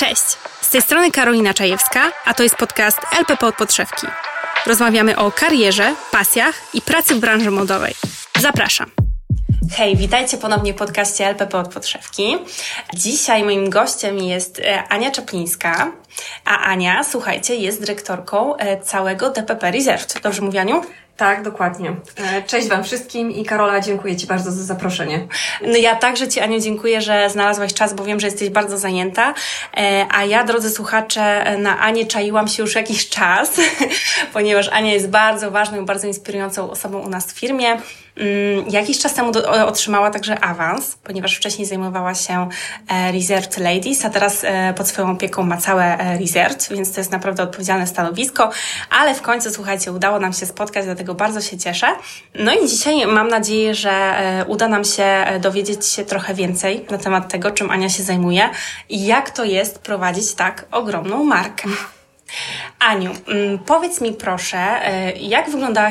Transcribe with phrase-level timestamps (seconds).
[0.00, 4.06] Cześć, z tej strony Karolina Czajewska, a to jest podcast LPP od podszewki.
[4.66, 7.94] Rozmawiamy o karierze, pasjach i pracy w branży modowej.
[8.38, 8.90] Zapraszam.
[9.76, 12.36] Hej, witajcie ponownie w podcaście LPP od podszewki.
[12.94, 15.92] Dzisiaj moim gościem jest e, Ania Czaplińska,
[16.44, 20.20] a Ania, słuchajcie, jest dyrektorką e, całego DPP Reserved.
[20.22, 20.82] Dobrze mówię, Aniu?
[21.20, 21.96] Tak, dokładnie.
[22.16, 25.26] E, cześć Wam wszystkim i Karola, dziękuję Ci bardzo za zaproszenie.
[25.62, 29.34] No ja także Ci, Aniu, dziękuję, że znalazłaś czas, bo wiem, że jesteś bardzo zajęta.
[29.76, 33.50] E, a ja, drodzy słuchacze, na Anię czaiłam się już jakiś czas,
[34.32, 37.76] ponieważ Ania jest bardzo ważną bardzo inspirującą osobą u nas w firmie.
[38.20, 42.48] Mm, jakiś czas temu do, otrzymała także awans, ponieważ wcześniej zajmowała się
[42.88, 47.00] e, Reserved Ladies, a teraz e, pod swoją opieką ma całe e, Reserved, więc to
[47.00, 48.50] jest naprawdę odpowiedzialne stanowisko,
[48.90, 51.86] ale w końcu, słuchajcie, udało nam się spotkać, dlatego bardzo się cieszę.
[52.34, 54.14] No i dzisiaj mam nadzieję, że
[54.48, 58.50] uda nam się dowiedzieć się trochę więcej na temat tego, czym Ania się zajmuje
[58.88, 61.68] i jak to jest prowadzić tak ogromną markę.
[62.78, 64.80] Aniu, mm, powiedz mi proszę,
[65.20, 65.90] jak wyglądała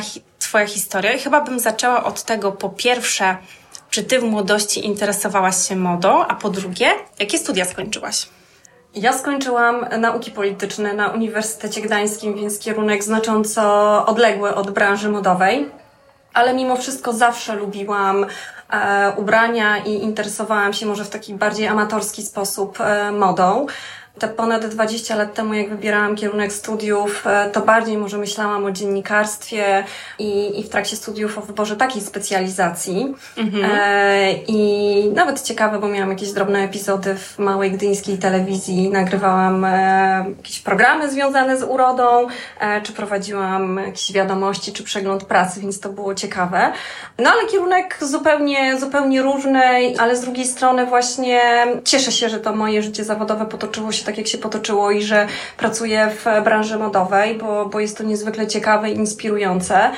[0.50, 3.38] Twoja historia i chyba bym zaczęła od tego, po pierwsze,
[3.90, 8.30] czy Ty w młodości interesowałaś się modą, a po drugie, jakie studia skończyłaś?
[8.96, 15.70] Ja skończyłam nauki polityczne na Uniwersytecie Gdańskim, więc kierunek znacząco odległy od branży modowej,
[16.34, 18.26] ale mimo wszystko zawsze lubiłam
[18.70, 23.66] e, ubrania i interesowałam się może w taki bardziej amatorski sposób e, modą
[24.20, 28.72] te ponad 20 lat temu, jak wybierałam kierunek studiów, e, to bardziej może myślałam o
[28.72, 29.84] dziennikarstwie
[30.20, 33.16] i, i w trakcie studiów o wyborze takiej specjalizacji.
[33.38, 33.66] Mhm.
[33.72, 38.90] E, I nawet ciekawe, bo miałam jakieś drobne epizody w małej gdyńskiej telewizji.
[38.90, 42.28] Nagrywałam e, jakieś programy związane z urodą,
[42.60, 46.72] e, czy prowadziłam jakieś wiadomości, czy przegląd pracy, więc to było ciekawe.
[47.18, 51.42] No ale kierunek zupełnie, zupełnie różny, ale z drugiej strony właśnie
[51.84, 55.28] cieszę się, że to moje życie zawodowe potoczyło się tak, jak się potoczyło i że
[55.58, 59.92] pracuję w branży modowej, bo, bo jest to niezwykle ciekawe i inspirujące.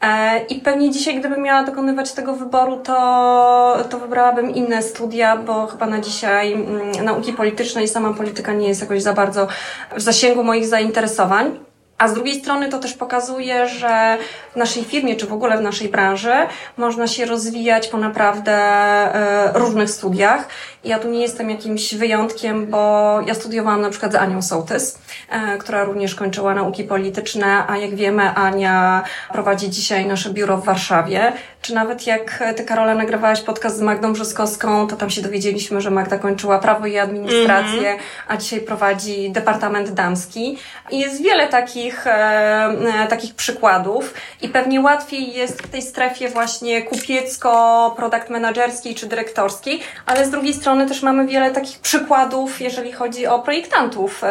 [0.00, 5.66] E, I pewnie dzisiaj, gdybym miała dokonywać tego wyboru, to, to wybrałabym inne studia, bo
[5.66, 9.48] chyba na dzisiaj mm, nauki polityczne i sama polityka nie jest jakoś za bardzo
[9.96, 11.58] w zasięgu moich zainteresowań.
[11.98, 14.18] A z drugiej strony to też pokazuje, że
[14.52, 16.32] w naszej firmie, czy w ogóle w naszej branży
[16.76, 20.48] można się rozwijać po naprawdę e, różnych studiach.
[20.84, 24.98] Ja tu nie jestem jakimś wyjątkiem, bo ja studiowałam na przykład z Anią Sołtys,
[25.30, 29.02] e, która również kończyła nauki polityczne, a jak wiemy Ania
[29.32, 31.32] prowadzi dzisiaj nasze biuro w Warszawie.
[31.62, 35.90] Czy nawet jak Ty, Karola, nagrywałaś podcast z Magdą Brzoskowską, to tam się dowiedzieliśmy, że
[35.90, 38.02] Magda kończyła prawo i administrację, mm -hmm.
[38.28, 40.58] a dzisiaj prowadzi Departament Damski.
[40.90, 45.82] I jest wiele takich takich, e, e, takich przykładów i pewnie łatwiej jest w tej
[45.82, 51.78] strefie właśnie kupiecko, product managerskiej czy dyrektorskiej, ale z drugiej strony też mamy wiele takich
[51.78, 54.22] przykładów, jeżeli chodzi o projektantów,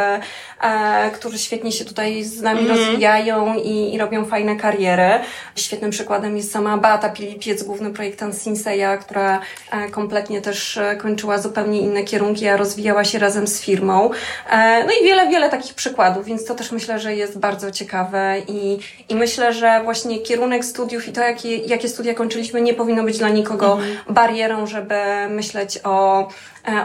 [0.62, 2.72] e, którzy świetnie się tutaj z nami mm.
[2.78, 5.09] rozwijają i, i robią fajne kariery.
[5.56, 9.41] Świetnym przykładem jest sama Beata Pilipiec, główny projektant Sinseya, która
[9.72, 14.09] e, kompletnie też e, kończyła zupełnie inne kierunki, a rozwijała się razem z firmą.
[14.50, 18.35] E, no i wiele, wiele takich przykładów, więc to też myślę, że jest bardzo ciekawe
[18.47, 18.79] i,
[19.09, 23.18] i myślę, że właśnie kierunek studiów i to, jakie, jakie studia kończyliśmy, nie powinno być
[23.18, 23.97] dla nikogo mm.
[24.09, 24.95] barierą, żeby
[25.29, 26.28] myśleć o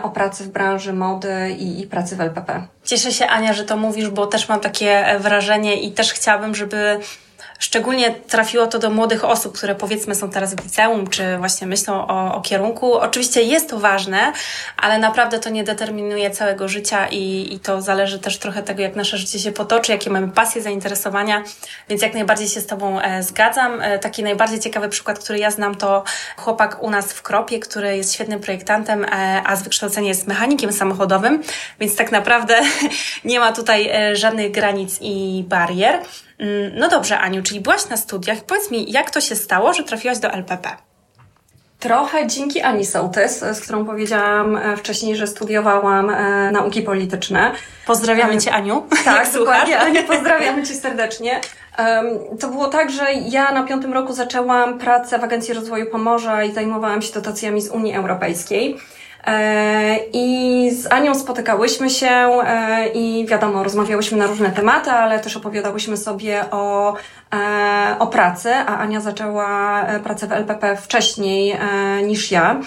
[0.02, 2.62] o pracy w branży mody i, i pracy w LPP.
[2.84, 7.00] Cieszę się, Ania, że to mówisz, bo też mam takie wrażenie i też chciałabym, żeby
[7.62, 12.06] Szczególnie trafiło to do młodych osób, które powiedzmy są teraz w liceum, czy właśnie myślą
[12.06, 12.94] o, o kierunku.
[12.94, 14.32] Oczywiście jest to ważne,
[14.76, 18.96] ale naprawdę to nie determinuje całego życia i, i to zależy też trochę tego, jak
[18.96, 21.42] nasze życie się potoczy, jakie mamy pasje, zainteresowania,
[21.88, 23.80] więc jak najbardziej się z Tobą e, zgadzam.
[23.80, 26.04] E, taki najbardziej ciekawy przykład, który ja znam, to
[26.36, 30.72] chłopak u nas w Kropie, który jest świetnym projektantem, e, a z wykształcenia jest mechanikiem
[30.72, 31.42] samochodowym,
[31.80, 32.60] więc tak naprawdę
[33.24, 36.00] nie ma tutaj e, żadnych granic i barier.
[36.38, 38.44] Mm, no dobrze, Aniu, czyli byłaś na studiach.
[38.44, 40.70] Powiedz mi, jak to się stało, że trafiłaś do LPP?
[41.82, 47.52] Trochę dzięki Ani Sołtys, z którą powiedziałam e, wcześniej, że studiowałam e, nauki polityczne.
[47.86, 48.86] Pozdrawiamy Cię, Aniu.
[49.04, 49.78] Tak, dokładnie.
[49.78, 51.40] Aniu, pozdrawiamy Cię serdecznie.
[52.40, 56.52] To było tak, że ja na piątym roku zaczęłam pracę w Agencji Rozwoju Pomorza i
[56.52, 58.76] zajmowałam się dotacjami z Unii Europejskiej.
[59.26, 65.36] E, I z Anią spotykałyśmy się e, i wiadomo, rozmawiałyśmy na różne tematy, ale też
[65.36, 66.94] opowiadałyśmy sobie o,
[67.34, 71.56] e, o pracy, a Ania zaczęła pracę w LPP wcześniej
[72.06, 72.60] niż ja.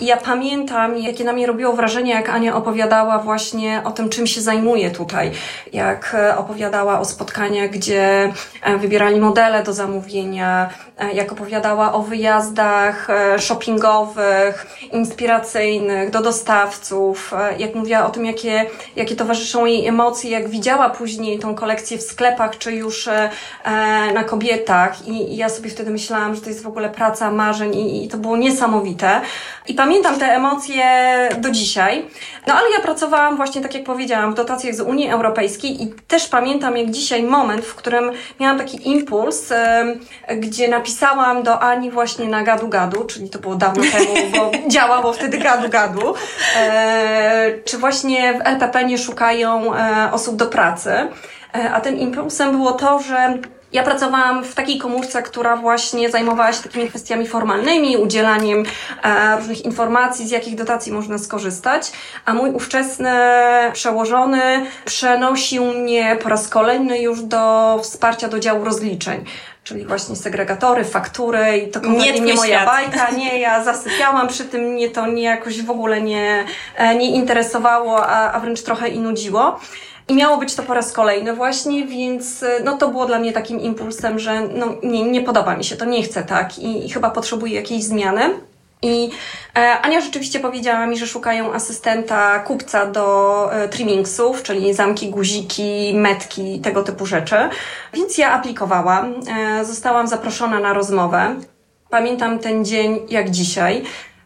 [0.00, 4.26] I ja pamiętam, jakie na mnie robiło wrażenie, jak Ania opowiadała właśnie o tym, czym
[4.26, 5.30] się zajmuje tutaj.
[5.72, 8.32] Jak e, opowiadała o spotkaniach, gdzie
[8.62, 13.08] e, wybierali modele do zamówienia, e, jak opowiadała o wyjazdach
[13.38, 20.90] shoppingowych, inspiracyjnych, do dostawców, jak mówiła o tym, jakie, jakie towarzyszą jej emocje, jak widziała
[20.90, 23.08] później tą kolekcję w sklepach, czy już
[24.14, 25.08] na kobietach.
[25.08, 28.08] I, i ja sobie wtedy myślałam, że to jest w ogóle praca marzeń i, i
[28.08, 29.20] to było niesamowite.
[29.66, 30.84] I pamiętam te emocje
[31.38, 32.06] do dzisiaj.
[32.46, 36.28] No ale ja pracowałam właśnie, tak jak powiedziałam, w dotacjach z Unii Europejskiej i też
[36.28, 38.10] pamiętam jak dzisiaj moment, w którym
[38.40, 39.52] miałam taki impuls,
[40.36, 45.12] gdzie napisałam do Ani właśnie na gadu gadu, czyli to było dawno temu, bo działało
[45.12, 46.14] wtedy gadu gadu,
[46.56, 50.90] e, czy właśnie w LPP nie szukają e, osób do pracy.
[51.54, 53.38] E, a tym impulsem było to, że
[53.74, 58.64] ja pracowałam w takiej komórce, która właśnie zajmowała się takimi kwestiami formalnymi, udzielaniem
[59.02, 61.92] e, różnych informacji, z jakich dotacji można skorzystać,
[62.24, 63.10] a mój ówczesny
[63.72, 69.24] przełożony przenosił mnie po raz kolejny już do wsparcia do działu rozliczeń
[69.64, 72.66] czyli właśnie segregatory, faktury i to kompletnie nie, nie moja świat.
[72.66, 76.44] bajka, nie, ja zasypiałam przy tym, mnie to nie jakoś w ogóle nie,
[76.76, 79.60] e, nie interesowało, a, a wręcz trochę i nudziło.
[80.08, 83.32] I miało być to po raz kolejny właśnie, więc e, no to było dla mnie
[83.32, 86.90] takim impulsem, że no nie, nie podoba mi się, to nie chcę tak i, i
[86.90, 88.34] chyba potrzebuję jakiejś zmiany.
[88.84, 89.10] I
[89.56, 95.92] e, Ania rzeczywiście powiedziała mi, że szukają asystenta kupca do e, trimmingsów, czyli zamki, guziki,
[95.94, 97.36] metki, tego typu rzeczy.
[97.92, 101.34] Więc ja aplikowałam, e, zostałam zaproszona na rozmowę.
[101.90, 103.82] Pamiętam ten dzień jak dzisiaj.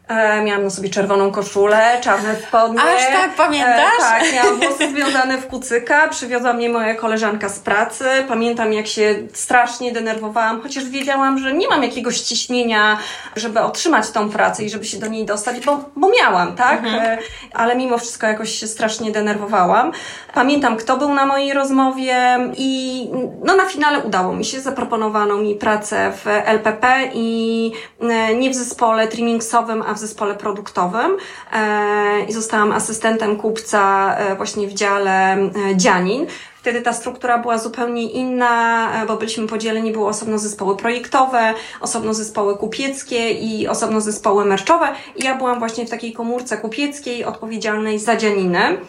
[0.09, 2.81] E, miałam na sobie czerwoną koszulę, czarne spodnie.
[2.81, 3.99] Aż tak, pamiętasz?
[3.99, 8.05] E, tak, miałam włosy związane w kucyka, przywiozła mnie moja koleżanka z pracy.
[8.27, 12.97] Pamiętam, jak się strasznie denerwowałam, chociaż wiedziałam, że nie mam jakiegoś ciśnienia,
[13.35, 16.79] żeby otrzymać tą pracę i żeby się do niej dostać, bo, bo miałam, tak?
[16.79, 17.03] Mhm.
[17.03, 17.17] E,
[17.53, 19.91] ale mimo wszystko jakoś się strasznie denerwowałam.
[20.33, 23.09] Pamiętam, kto był na mojej rozmowie i
[23.43, 24.61] no na finale udało mi się.
[24.61, 27.71] Zaproponowano mi pracę w LPP i
[28.01, 31.17] e, nie w zespole trimmingsowym, a w zespole produktowym
[31.53, 35.37] e, i zostałam asystentem kupca e, właśnie w dziale
[35.75, 36.27] Dzianin.
[36.59, 42.57] Wtedy ta struktura była zupełnie inna, bo byliśmy podzieleni, były osobno zespoły projektowe, osobno zespoły
[42.57, 44.87] kupieckie i osobno zespoły merczowe.
[45.15, 48.79] I ja byłam właśnie w takiej komórce kupieckiej odpowiedzialnej za dzianiny.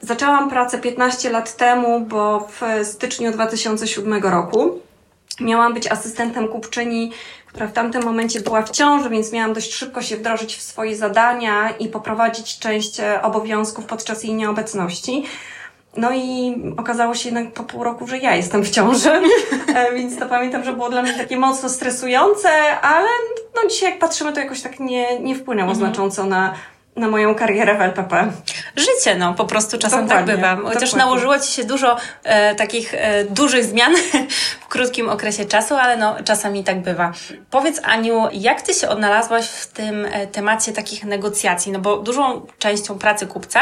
[0.00, 4.80] Zaczęłam pracę 15 lat temu, bo w styczniu 2007 roku
[5.40, 7.12] miałam być asystentem kupczyni,
[7.48, 10.96] która w tamtym momencie była w ciąży, więc miałam dość szybko się wdrożyć w swoje
[10.96, 15.24] zadania i poprowadzić część e, obowiązków podczas jej nieobecności.
[15.96, 19.10] No i okazało się jednak po pół roku, że ja jestem w ciąży,
[19.74, 23.08] e, więc to pamiętam, że było dla mnie takie mocno stresujące, ale
[23.56, 25.86] no dzisiaj jak patrzymy, to jakoś tak nie, nie wpłynęło mhm.
[25.86, 26.54] znacząco na,
[26.98, 28.32] na moją karierę w LPP.
[28.76, 30.68] Życie, no, po prostu czasem tak dokładnie, tak bywa.
[30.68, 30.98] Chociaż dokładnie.
[30.98, 33.92] nałożyło Ci się dużo e, takich e, dużych zmian
[34.60, 37.12] w krótkim okresie czasu, ale no, czasami tak bywa.
[37.50, 41.72] Powiedz, Aniu, jak Ty się odnalazłaś w tym e, temacie takich negocjacji?
[41.72, 43.60] No bo dużą częścią pracy kupca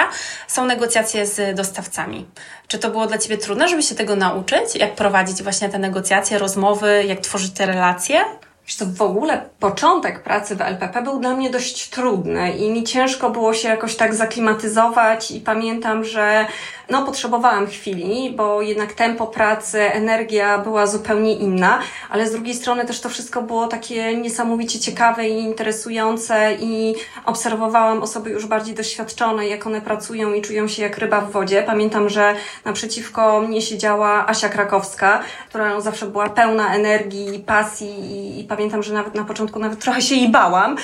[0.49, 2.27] są negocjacje z dostawcami.
[2.69, 4.75] Czy to było dla Ciebie trudne, żeby się tego nauczyć?
[4.75, 8.25] Jak prowadzić właśnie te negocjacje, rozmowy, jak tworzyć te relacje?
[8.67, 12.85] Wiesz to w ogóle początek pracy w LPP był dla mnie dość trudny i mi
[12.85, 16.47] ciężko było się jakoś tak zaklimatyzować i pamiętam, że
[16.91, 21.79] no potrzebowałam chwili, bo jednak tempo pracy, energia była zupełnie inna,
[22.11, 28.03] ale z drugiej strony też to wszystko było takie niesamowicie ciekawe i interesujące i obserwowałam
[28.03, 31.63] osoby już bardziej doświadczone, jak one pracują i czują się jak ryba w wodzie.
[31.63, 38.45] Pamiętam, że naprzeciwko mnie siedziała Asia Krakowska, która zawsze była pełna energii, pasji i, i
[38.57, 40.77] pamiętam, że nawet na początku nawet trochę się jej bałam.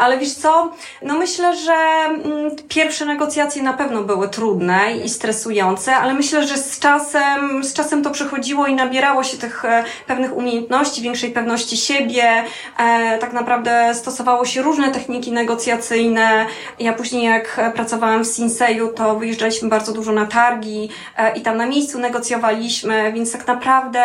[0.00, 5.96] ale wiesz co, no myślę, że mm, pierwsze negocjacje na pewno były trudne i stresujące,
[5.96, 10.36] ale myślę, że z czasem, z czasem to przychodziło i nabierało się tych e, pewnych
[10.36, 12.44] umiejętności, większej pewności siebie.
[12.78, 16.46] E, tak naprawdę stosowało się różne techniki negocjacyjne.
[16.78, 21.56] Ja później jak pracowałam w Sinseju, to wyjeżdżaliśmy bardzo dużo na targi e, i tam
[21.56, 24.04] na miejscu negocjowaliśmy, więc tak naprawdę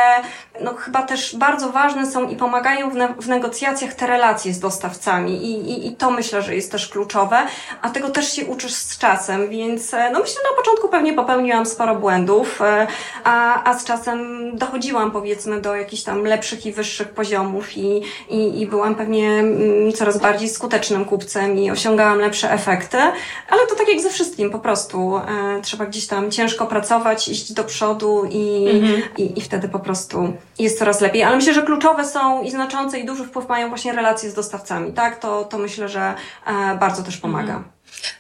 [0.62, 4.60] no chyba też bardzo ważne są i pomagają w, ne w negocjacjach te relacje z
[4.60, 7.38] dostawcami I, i, i to myślę, że jest też kluczowe,
[7.82, 11.96] a tego też się uczysz z czasem, więc no myślę, na początku pewnie popełniłam sporo
[11.96, 12.88] błędów, e,
[13.24, 18.62] a, a z czasem dochodziłam powiedzmy do jakichś tam lepszych i wyższych poziomów i, i,
[18.62, 22.98] i byłam pewnie mm, coraz bardziej skutecznym kupcem i osiągałam lepsze efekty,
[23.50, 27.54] ale to tak jak ze wszystkim, po prostu e, trzeba gdzieś tam ciężko pracować, iść
[27.54, 29.02] do przodu i, mhm.
[29.18, 31.24] i, i wtedy po prostu jest coraz lepiej.
[31.24, 34.34] Ale myślę, że kluczowe kluczowe są i znaczące i duży wpływ mają właśnie relacje z
[34.34, 35.20] dostawcami, tak?
[35.20, 36.14] To, to myślę, że
[36.48, 37.54] e, bardzo też pomaga.
[37.54, 37.64] Mhm.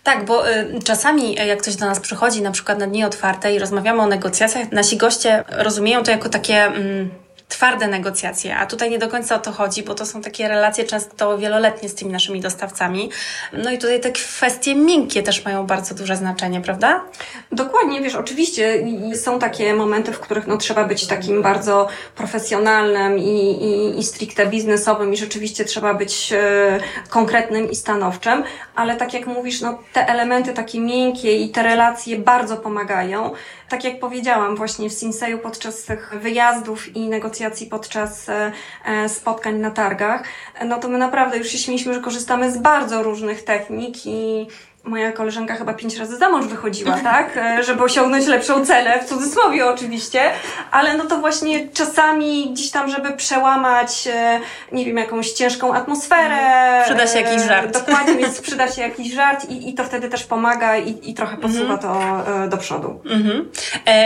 [0.03, 3.55] Tak, bo y, czasami y, jak ktoś do nas przychodzi, na przykład na dni otwarte
[3.55, 6.63] i rozmawiamy o negocjacjach, nasi goście rozumieją to jako takie.
[6.63, 7.09] Mm,
[7.47, 10.83] twarde negocjacje, a tutaj nie do końca o to chodzi, bo to są takie relacje
[10.83, 13.09] często wieloletnie z tymi naszymi dostawcami.
[13.53, 17.03] No i tutaj te kwestie miękkie też mają bardzo duże znaczenie, prawda?
[17.51, 23.63] Dokładnie, wiesz, oczywiście są takie momenty, w których no, trzeba być takim bardzo profesjonalnym i,
[23.63, 28.43] i, i stricte biznesowym i rzeczywiście trzeba być e, konkretnym i stanowczym,
[28.75, 33.31] ale tak jak mówisz, no, te elementy takie miękkie i te relacje bardzo pomagają
[33.69, 38.51] tak jak powiedziałam właśnie w Sinseju podczas tych wyjazdów i negocjacji podczas e,
[38.85, 40.23] e, spotkań na targach,
[40.65, 44.47] no to my naprawdę już się śmieliśmy, że korzystamy z bardzo różnych technik i
[44.87, 47.05] moja koleżanka chyba pięć razy za mąż wychodziła, mhm.
[47.15, 47.37] tak?
[47.37, 50.31] E, żeby osiągnąć lepszą cenę, w cudzysłowie oczywiście,
[50.71, 54.39] ale no to właśnie czasami gdzieś tam, żeby przełamać, e,
[54.71, 56.35] nie wiem, jakąś ciężką atmosferę.
[56.35, 56.83] Mhm.
[56.83, 57.73] Przyda się jakiś żart.
[57.73, 61.37] Dokładnie, więc przyda się jakiś żart i, i to wtedy też pomaga i, i trochę
[61.37, 61.79] posuwa mhm.
[61.79, 63.01] to e, do przodu.
[63.05, 63.51] Mhm.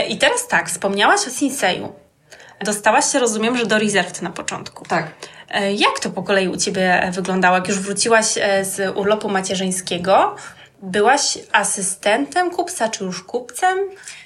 [0.10, 1.94] I teraz tak, wspomniałaś o Sinseju.
[2.62, 4.86] Dostałaś się, rozumiem, że do Reserved na początku.
[4.86, 5.08] Tak.
[5.76, 7.56] Jak to po kolei u Ciebie wyglądało?
[7.56, 8.26] Jak już wróciłaś
[8.62, 10.36] z urlopu macierzyńskiego,
[10.82, 13.80] Byłaś asystentem kupca, czy już kupcem?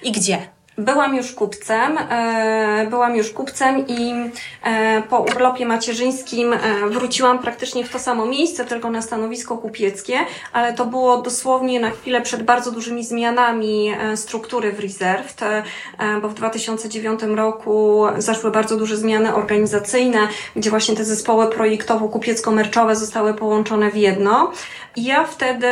[0.04, 0.48] I gdzie?
[0.78, 4.14] Byłam już kupcem, e, byłam już kupcem i
[4.64, 6.60] e, po urlopie macierzyńskim e,
[6.90, 10.18] wróciłam praktycznie w to samo miejsce, tylko na stanowisko kupieckie,
[10.54, 15.42] ale to było dosłownie na chwilę przed bardzo dużymi zmianami struktury w Reserved,
[16.22, 20.20] bo w 2009 roku zaszły bardzo duże zmiany organizacyjne,
[20.56, 24.52] gdzie właśnie te zespoły projektowo-kupiecko-merczowe zostały połączone w jedno.
[24.98, 25.68] Ja wtedy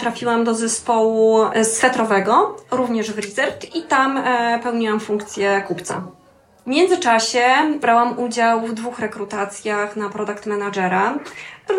[0.00, 4.22] trafiłam do zespołu swetrowego, również w Reserved i tam
[4.62, 6.02] pełniłam funkcję kupca.
[6.64, 7.44] W międzyczasie
[7.80, 11.18] brałam udział w dwóch rekrutacjach na product managera,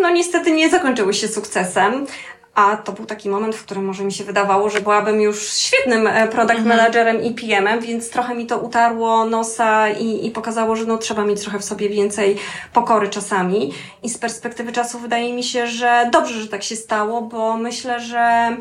[0.02, 2.06] no niestety nie zakończyły się sukcesem,
[2.56, 6.08] a to był taki moment, w którym może mi się wydawało, że byłabym już świetnym
[6.08, 6.78] e, product mhm.
[6.78, 11.26] managerem i PM-em, więc trochę mi to utarło nosa i, i pokazało, że no trzeba
[11.26, 12.38] mieć trochę w sobie więcej
[12.74, 13.74] pokory czasami.
[14.04, 18.00] I z perspektywy czasu wydaje mi się, że dobrze, że tak się stało, bo myślę,
[18.00, 18.58] że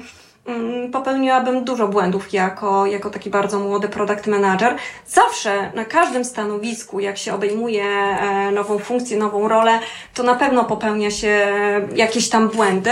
[0.92, 4.76] popełniłabym dużo błędów jako, jako taki bardzo młody product manager.
[5.06, 9.78] Zawsze na każdym stanowisku, jak się obejmuje e, nową funkcję, nową rolę,
[10.14, 11.46] to na pewno popełnia się
[11.94, 12.90] jakieś tam błędy,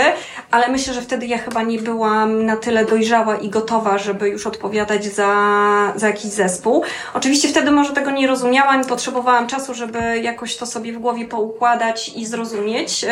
[0.51, 4.47] ale myślę, że wtedy ja chyba nie byłam na tyle dojrzała i gotowa, żeby już
[4.47, 6.83] odpowiadać za, za jakiś zespół.
[7.13, 11.25] Oczywiście wtedy może tego nie rozumiałam i potrzebowałam czasu, żeby jakoś to sobie w głowie
[11.25, 13.05] poukładać i zrozumieć.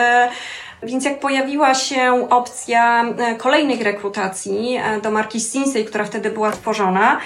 [0.84, 6.52] Więc jak pojawiła się opcja e, kolejnych rekrutacji e, do marki Sinsei, która wtedy była
[6.52, 7.20] tworzona,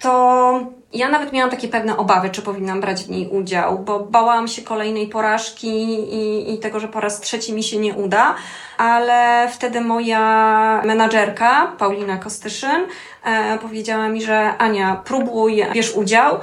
[0.00, 0.60] to
[0.92, 4.62] ja nawet miałam takie pewne obawy, czy powinnam brać w niej udział, bo bałam się
[4.62, 5.68] kolejnej porażki
[6.14, 8.34] i, i tego, że po raz trzeci mi się nie uda,
[8.78, 12.86] ale wtedy moja menadżerka, Paulina Kostyszyn,
[13.24, 16.40] e, powiedziała mi, że Ania, próbuj, bierz udział.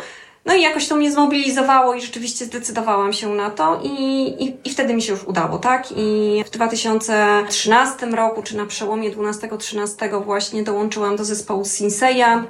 [0.47, 4.69] No i jakoś to mnie zmobilizowało i rzeczywiście zdecydowałam się na to i, i, i
[4.69, 5.87] wtedy mi się już udało, tak?
[5.97, 12.43] I w 2013 roku, czy na przełomie 12-13 właśnie dołączyłam do zespołu Sinseya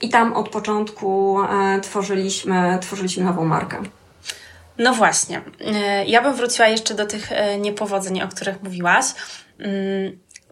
[0.00, 3.82] i tam od początku e, tworzyliśmy, tworzyliśmy nową markę.
[4.78, 5.40] No właśnie.
[5.60, 9.04] E, ja bym wróciła jeszcze do tych e, niepowodzeń, o których mówiłaś.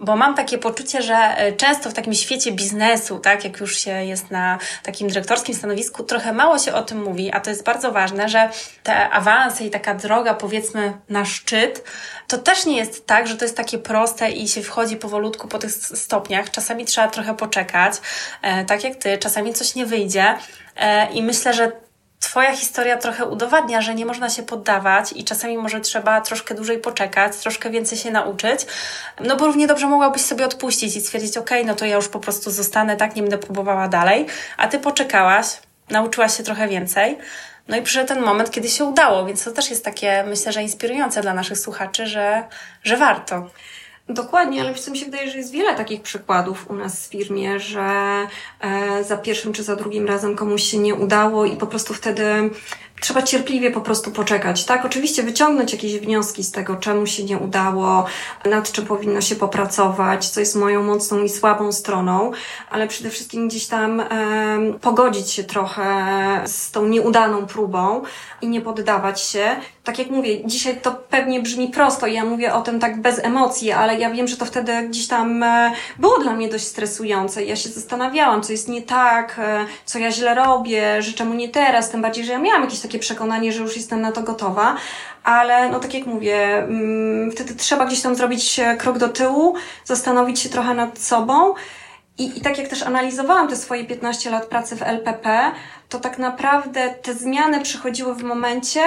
[0.01, 3.91] Bo mam takie poczucie, że e, często w takim świecie biznesu, tak, jak już się
[3.91, 7.93] jest na takim dyrektorskim stanowisku, trochę mało się o tym mówi, a to jest bardzo
[7.93, 8.49] ważne, że
[8.83, 11.85] te awanse i taka droga, powiedzmy, na szczyt,
[12.29, 15.59] to też nie jest tak, że to jest takie proste i się wchodzi powolutku po
[15.59, 16.51] tych stopniach.
[16.51, 17.95] Czasami trzeba trochę poczekać,
[18.43, 20.35] e, tak jak ty, czasami coś nie wyjdzie.
[20.77, 21.84] E, I myślę, że
[22.25, 26.79] Twoja historia trochę udowadnia, że nie można się poddawać i czasami może trzeba troszkę dłużej
[26.79, 28.61] poczekać, troszkę więcej się nauczyć,
[29.21, 32.21] no bo równie dobrze mogłabyś sobie odpuścić i stwierdzić, ok, no to ja już po
[32.21, 34.27] prostu zostanę, tak, nie będę próbowała dalej,
[34.57, 35.47] a Ty poczekałaś,
[35.91, 37.19] nauczyłaś się trochę więcej,
[37.69, 40.63] no i przyszedł ten moment, kiedy się udało, więc to też jest takie, myślę, że
[40.63, 42.45] inspirujące dla naszych słuchaczy, że,
[42.83, 43.51] że warto.
[44.09, 47.87] Dokładnie, ale mi się wydaje, że jest wiele takich przykładów u nas w firmie, że
[48.61, 52.25] e, za pierwszym czy za drugim razem komuś się nie udało i po prostu wtedy
[53.05, 54.85] trzeba cierpliwie po prostu poczekać, tak?
[54.85, 58.05] Oczywiście wyciągnąć jakieś wnioski z tego, czemu się nie udało,
[58.45, 62.33] nad czym powinno się popracować, co jest moją mocną i słabą stroną,
[62.71, 64.07] ale przede wszystkim gdzieś tam e,
[64.81, 65.85] pogodzić się trochę
[66.47, 68.03] z tą nieudaną próbą
[68.43, 69.57] i nie poddawać się.
[69.85, 73.19] Tak jak mówię, dzisiaj to pewnie brzmi prosto i ja mówię o tym tak bez
[73.19, 77.45] emocji, ale ja wiem, że to wtedy gdzieś tam e, było dla mnie dość stresujące.
[77.45, 81.49] Ja się zastanawiałam, co jest nie tak, e, co ja źle robię, że czemu nie
[81.49, 84.23] teraz, tym bardziej, że ja miałam jakieś takie takie przekonanie, że już jestem na to
[84.23, 84.77] gotowa,
[85.25, 90.41] ale no tak jak mówię, mm, wtedy trzeba gdzieś tam zrobić krok do tyłu, zastanowić
[90.41, 91.55] się trochę nad sobą.
[92.19, 95.53] I, I tak jak też analizowałam te swoje 15 lat pracy w LPP,
[95.89, 98.83] to tak naprawdę te zmiany przychodziły w momencie,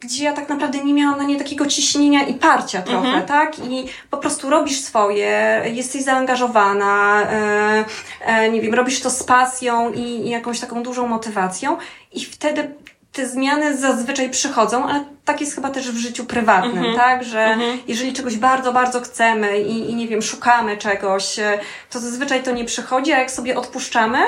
[0.00, 3.26] gdzie ja tak naprawdę nie miałam na nie takiego ciśnienia i parcia trochę, mhm.
[3.26, 3.58] tak?
[3.58, 7.84] I po prostu robisz swoje, jesteś zaangażowana, e,
[8.20, 11.76] e, nie wiem, robisz to z pasją i, i jakąś taką dużą motywacją
[12.12, 12.70] i wtedy
[13.12, 16.96] te zmiany zazwyczaj przychodzą, ale tak jest chyba też w życiu prywatnym, mm -hmm.
[16.96, 17.24] tak?
[17.24, 17.78] Że mm -hmm.
[17.86, 21.58] jeżeli czegoś bardzo, bardzo chcemy i, i nie wiem, szukamy czegoś, e,
[21.90, 24.18] to zazwyczaj to nie przychodzi, a jak sobie odpuszczamy,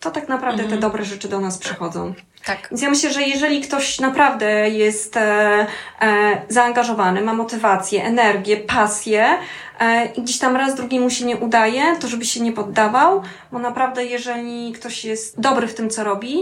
[0.00, 0.70] to tak naprawdę mm -hmm.
[0.70, 0.92] te mhm.
[0.92, 2.14] dobre rzeczy do nas przychodzą.
[2.44, 2.68] Tak.
[2.70, 5.66] Więc ja myślę, że jeżeli ktoś naprawdę jest e,
[6.00, 9.38] e, zaangażowany, ma motywację, energię, pasję
[9.80, 13.22] e, i gdzieś tam raz drugi mu się nie udaje, to żeby się nie poddawał,
[13.52, 16.38] bo naprawdę jeżeli ktoś jest dobry w tym, co robi,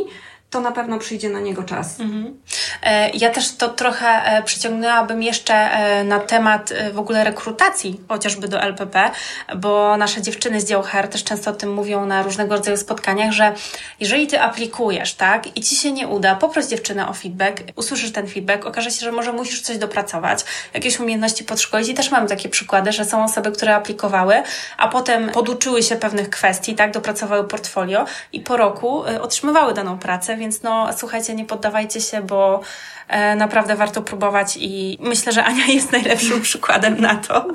[0.50, 2.00] to na pewno przyjdzie na niego czas.
[2.00, 2.40] Mhm.
[2.82, 8.48] E, ja też to trochę e, przyciągnęłabym jeszcze e, na temat w ogóle rekrutacji, chociażby
[8.48, 9.10] do LPP,
[9.56, 13.32] bo nasze dziewczyny z działu HR też często o tym mówią na różnego rodzaju spotkaniach,
[13.32, 13.54] że
[14.00, 18.28] jeżeli ty aplikujesz, tak, i ci się nie uda, poproś dziewczynę o feedback, usłyszysz ten
[18.28, 22.48] feedback, okaże się, że może musisz coś dopracować, jakieś umiejętności podszkolić i też mamy takie
[22.48, 24.42] przykłady, że są osoby, które aplikowały,
[24.76, 30.39] a potem poduczyły się pewnych kwestii, tak, dopracowały portfolio i po roku otrzymywały daną pracę,
[30.40, 32.60] więc no słuchajcie, nie poddawajcie się, bo
[33.08, 37.46] e, naprawdę warto próbować i myślę, że Ania jest najlepszym przykładem na to.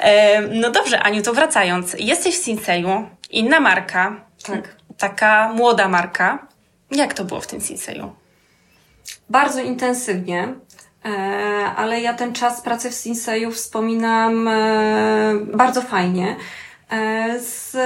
[0.00, 1.96] E, no dobrze, Aniu, to wracając.
[1.98, 4.76] Jesteś w Sinseju, inna marka, tak.
[4.98, 6.46] taka młoda marka.
[6.90, 8.12] Jak to było w tym Sinseju?
[9.30, 10.54] Bardzo intensywnie.
[11.04, 11.08] E,
[11.76, 16.36] ale ja ten czas pracy w Sinseju wspominam e, bardzo fajnie.
[16.90, 17.76] E, z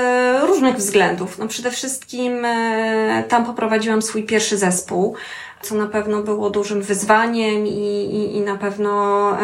[0.46, 1.38] różnych względów.
[1.38, 5.16] No przede wszystkim e, tam poprowadziłam swój pierwszy zespół
[5.62, 8.90] co na pewno było dużym wyzwaniem i, i, i na pewno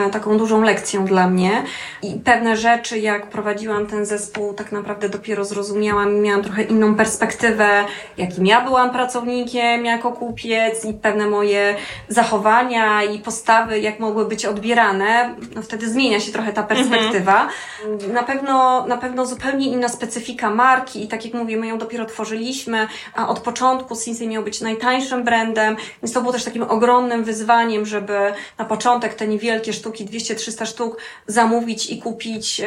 [0.06, 1.64] e, taką dużą lekcją dla mnie.
[2.02, 6.94] I pewne rzeczy, jak prowadziłam ten zespół, tak naprawdę dopiero zrozumiałam i miałam trochę inną
[6.94, 7.84] perspektywę,
[8.16, 11.74] jakim ja byłam pracownikiem jako kupiec i pewne moje
[12.08, 15.34] zachowania i postawy, jak mogły być odbierane.
[15.54, 17.48] No wtedy zmienia się trochę ta perspektywa.
[17.84, 18.12] Mhm.
[18.12, 22.04] Na pewno, na pewno zupełnie inna specyfika marki i tak jak mówię, my ją dopiero
[22.04, 25.76] tworzyliśmy, a od początku Sinsei miał być najtańszym brandem,
[26.06, 28.18] więc to było też takim ogromnym wyzwaniem, żeby
[28.58, 32.64] na początek te niewielkie sztuki, 200-300 sztuk, zamówić i kupić e,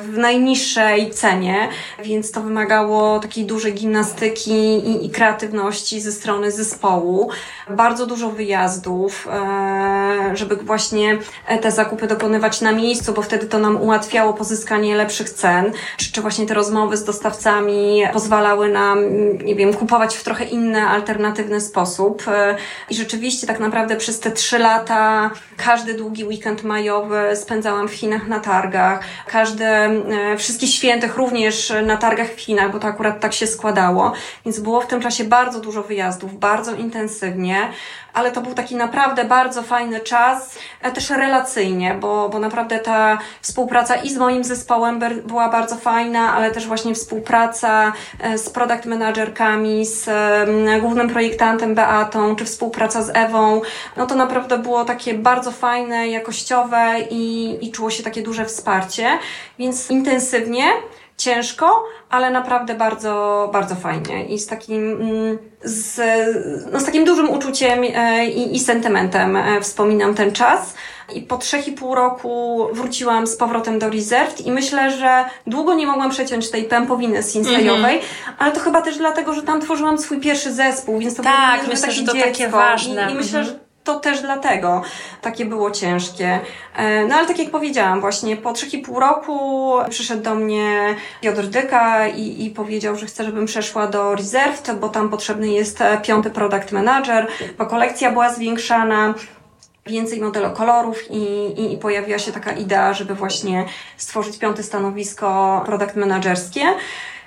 [0.00, 1.68] w najniższej cenie,
[2.04, 7.30] więc to wymagało takiej dużej gimnastyki i, i kreatywności ze strony zespołu.
[7.70, 11.18] Bardzo dużo wyjazdów, e, żeby właśnie
[11.60, 16.20] te zakupy dokonywać na miejscu, bo wtedy to nam ułatwiało pozyskanie lepszych cen, czy, czy
[16.20, 18.98] właśnie te rozmowy z dostawcami pozwalały nam,
[19.44, 22.22] nie wiem, kupować w trochę inny, alternatywny sposób.
[22.90, 28.28] I rzeczywiście tak naprawdę przez te trzy lata każdy długi weekend majowy spędzałam w Chinach
[28.28, 29.00] na targach.
[29.26, 34.12] Każde, e, wszystkie świętych również na targach w Chinach, bo to akurat tak się składało.
[34.44, 37.68] Więc było w tym czasie bardzo dużo wyjazdów, bardzo intensywnie
[38.18, 43.18] ale to był taki naprawdę bardzo fajny czas, e, też relacyjnie, bo, bo naprawdę ta
[43.42, 48.86] współpraca i z moim zespołem była bardzo fajna, ale też właśnie współpraca e, z product
[48.86, 50.10] managerkami, z
[50.80, 53.60] głównym projektantem Beatą, czy współpraca z Ewą,
[53.96, 59.08] no to naprawdę było takie bardzo fajne, jakościowe i, i czuło się takie duże wsparcie,
[59.58, 60.64] więc intensywnie,
[61.18, 66.00] ciężko, ale naprawdę bardzo, bardzo fajnie i z takim, mm, z,
[66.72, 70.74] no z takim dużym uczuciem e, i, i sentymentem e, wspominam ten czas.
[71.14, 75.74] I po trzech i pół roku wróciłam z powrotem do Reserved i myślę, że długo
[75.74, 78.32] nie mogłam przeciąć tej pępowiny sinsejowej, mm -hmm.
[78.38, 81.74] ale to chyba też dlatego, że tam tworzyłam swój pierwszy zespół, więc to tak, było
[81.74, 82.28] myślę, że to dziecko.
[82.28, 83.08] takie ważne.
[83.08, 84.82] I, i myślę, że to też dlatego
[85.22, 86.40] takie było ciężkie.
[86.76, 90.94] E, no ale tak jak powiedziałam, właśnie po trzech i pół roku przyszedł do mnie
[91.20, 95.78] Piotr Dyka i, i powiedział, że chce, żebym przeszła do Reserved, bo tam potrzebny jest
[96.02, 97.26] piąty product manager,
[97.58, 99.14] bo kolekcja była zwiększana
[99.86, 101.22] więcej modelokolorów i,
[101.60, 103.64] i, i pojawiła się taka idea, żeby właśnie
[103.96, 106.62] stworzyć piąte stanowisko product managerskie.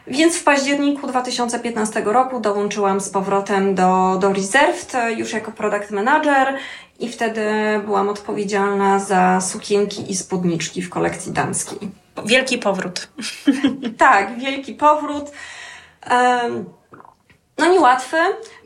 [0.08, 6.58] Więc w październiku 2015 roku dołączyłam z powrotem do, do Reserved już jako product manager
[7.00, 7.46] i wtedy
[7.86, 11.80] byłam odpowiedzialna za sukienki i spódniczki w kolekcji damskiej.
[12.26, 13.08] Wielki powrót.
[13.98, 15.32] tak, wielki powrót.
[17.58, 18.18] No niełatwy.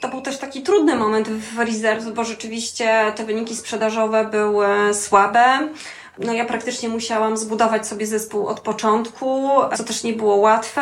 [0.01, 5.69] To był też taki trudny moment w Reserve, bo rzeczywiście te wyniki sprzedażowe były słabe.
[6.19, 10.81] No ja praktycznie musiałam zbudować sobie zespół od początku, co też nie było łatwe.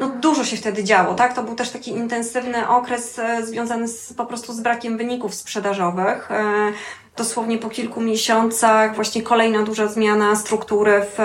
[0.00, 1.34] No dużo się wtedy działo, tak?
[1.34, 6.30] To był też taki intensywny okres e, związany z, po prostu z brakiem wyników sprzedażowych.
[6.30, 6.72] E,
[7.16, 11.18] dosłownie po kilku miesiącach właśnie kolejna duża zmiana struktury w,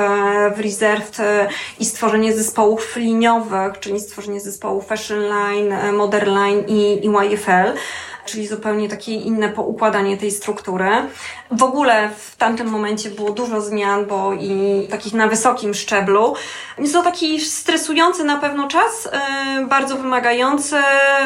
[0.56, 1.48] w Reserved e,
[1.80, 7.78] i stworzenie zespołów liniowych, czyli stworzenie zespołu Fashion Line, Modern Line i, i YFL
[8.26, 10.90] czyli zupełnie takie inne poukładanie tej struktury.
[11.52, 16.36] W ogóle w tamtym momencie było dużo zmian, bo i takich na wysokim szczeblu.
[16.78, 19.10] Jest to taki stresujący na pewno czas,
[19.58, 20.76] yy, bardzo wymagający,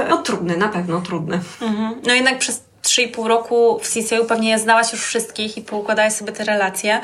[0.10, 1.40] no trudny, na pewno trudny.
[1.62, 2.02] Mhm.
[2.06, 6.44] No jednak przez 3,5 roku w CCU pewnie znałaś już wszystkich i poukładałaś sobie te
[6.44, 7.02] relacje.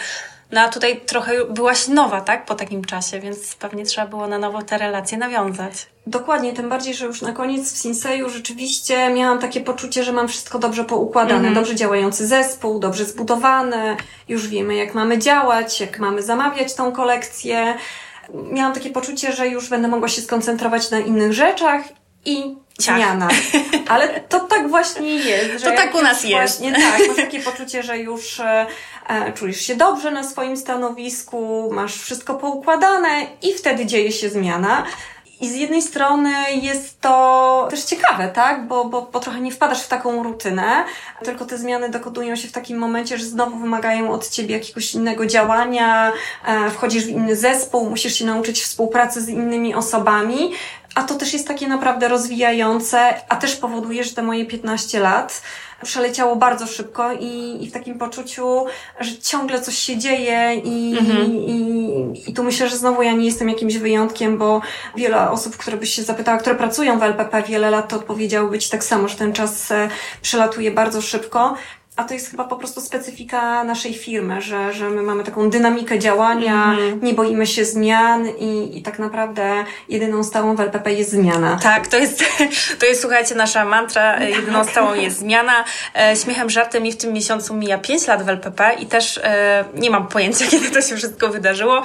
[0.54, 2.46] No a tutaj trochę byłaś nowa, tak?
[2.46, 5.74] Po takim czasie, więc pewnie trzeba było na nowo te relacje nawiązać.
[6.08, 10.28] Dokładnie, tym bardziej, że już na koniec w Sinseju rzeczywiście miałam takie poczucie, że mam
[10.28, 11.56] wszystko dobrze poukładane, mm -hmm.
[11.56, 17.78] dobrze działający zespół, dobrze zbudowany, już wiemy jak mamy działać, jak mamy zamawiać tą kolekcję.
[18.34, 21.82] Miałam takie poczucie, że już będę mogła się skoncentrować na innych rzeczach
[22.26, 22.96] i Ciach.
[22.96, 23.30] zmiana.
[23.94, 25.64] Ale to tak właśnie jest.
[25.64, 26.60] Że to tak u nas jest.
[26.60, 28.66] Właśnie, tak, masz takie poczucie, że już e,
[29.36, 34.84] czujesz się dobrze na swoim stanowisku, masz wszystko poukładane i wtedy dzieje się zmiana.
[35.42, 38.68] I z jednej strony jest to też ciekawe, tak?
[38.68, 40.84] Bo, bo, bo trochę nie wpadasz w taką rutynę,
[41.24, 45.26] tylko te zmiany dokonują się w takim momencie, że znowu wymagają od ciebie jakiegoś innego
[45.26, 46.12] działania,
[46.46, 50.52] e, wchodzisz w inny zespół, musisz się nauczyć współpracy z innymi osobami,
[50.96, 55.42] a to też jest takie naprawdę rozwijające, a też powoduje, że te moje 15 lat
[55.84, 58.66] przeleciało bardzo szybko i, i w takim poczuciu,
[59.00, 61.34] że ciągle coś się dzieje i, mhm.
[61.34, 64.62] i, i tu myślę, że znowu ja nie jestem jakimś wyjątkiem, bo
[64.96, 68.70] wiele osób, które byś się zapytała, które pracują w LPP wiele lat, to odpowiedziałyby Ci
[68.70, 69.90] tak samo, że ten czas e,
[70.22, 71.56] przelatuje bardzo szybko.
[71.96, 76.00] A to jest chyba po prostu specyfika naszej firmy, że, że my mamy taką dynamikę
[76.00, 77.00] działania, mm.
[77.04, 81.60] nie boimy się zmian i, i tak naprawdę jedyną stałą w LPP jest zmiana.
[81.64, 82.24] Tak, to jest,
[82.80, 85.64] to jest słuchajcie, nasza mantra, e, jedyną stałą jest zmiana.
[85.96, 89.66] E, śmiechem, żartem mi w tym miesiącu mija 5 lat w LPP i też e,
[89.74, 91.82] nie mam pojęcia, kiedy to się wszystko wydarzyło,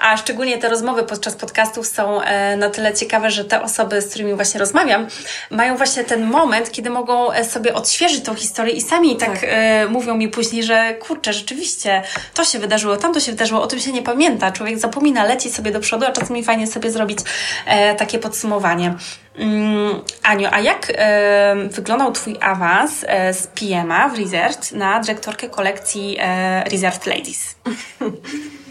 [0.00, 4.08] a szczególnie te rozmowy podczas podcastów są e, na tyle ciekawe, że te osoby, z
[4.08, 5.06] którymi właśnie rozmawiam,
[5.50, 9.51] mają właśnie ten moment, kiedy mogą e, sobie odświeżyć tą historię i sami tak, tak
[9.52, 12.02] e, mówią mi później, że kurczę, rzeczywiście
[12.34, 14.52] to się wydarzyło, tamto się wydarzyło, o tym się nie pamięta.
[14.52, 17.18] Człowiek zapomina, leci sobie do przodu, a czasami fajnie sobie zrobić
[17.66, 18.94] e, takie podsumowanie.
[19.36, 23.00] Mm, Aniu, a jak e, wyglądał Twój awans
[23.32, 27.54] z PM-a w Reserved na dyrektorkę kolekcji e, Reserved Ladies?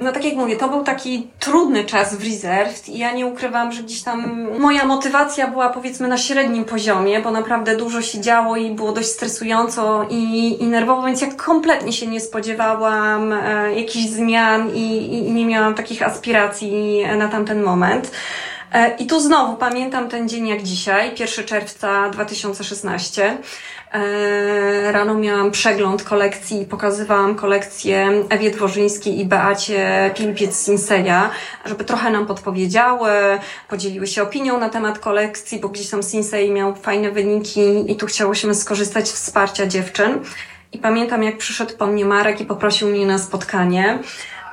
[0.00, 3.72] no tak jak mówię, to był taki trudny czas w Reserved i ja nie ukrywam,
[3.72, 8.56] że gdzieś tam moja motywacja była powiedzmy na średnim poziomie, bo naprawdę dużo się działo
[8.56, 14.06] i było dość stresująco i, i nerwowo, więc ja kompletnie się nie spodziewałam e, jakichś
[14.06, 18.10] zmian i, i, i nie miałam takich aspiracji na tamten moment.
[18.74, 23.36] E, I tu znowu pamiętam ten dzień jak dzisiaj, 1 czerwca 2016.
[23.94, 31.28] E, rano miałam przegląd kolekcji i pokazywałam kolekcję Ewie Dworzyńskiej i Beacie Pilipiec-Sinseja,
[31.64, 33.10] żeby trochę nam podpowiedziały,
[33.68, 38.06] podzieliły się opinią na temat kolekcji, bo gdzieś tam Sinsei miał fajne wyniki i tu
[38.06, 40.20] chciałyśmy skorzystać z wsparcia dziewczyn.
[40.72, 43.98] I pamiętam, jak przyszedł po mnie Marek i poprosił mnie na spotkanie.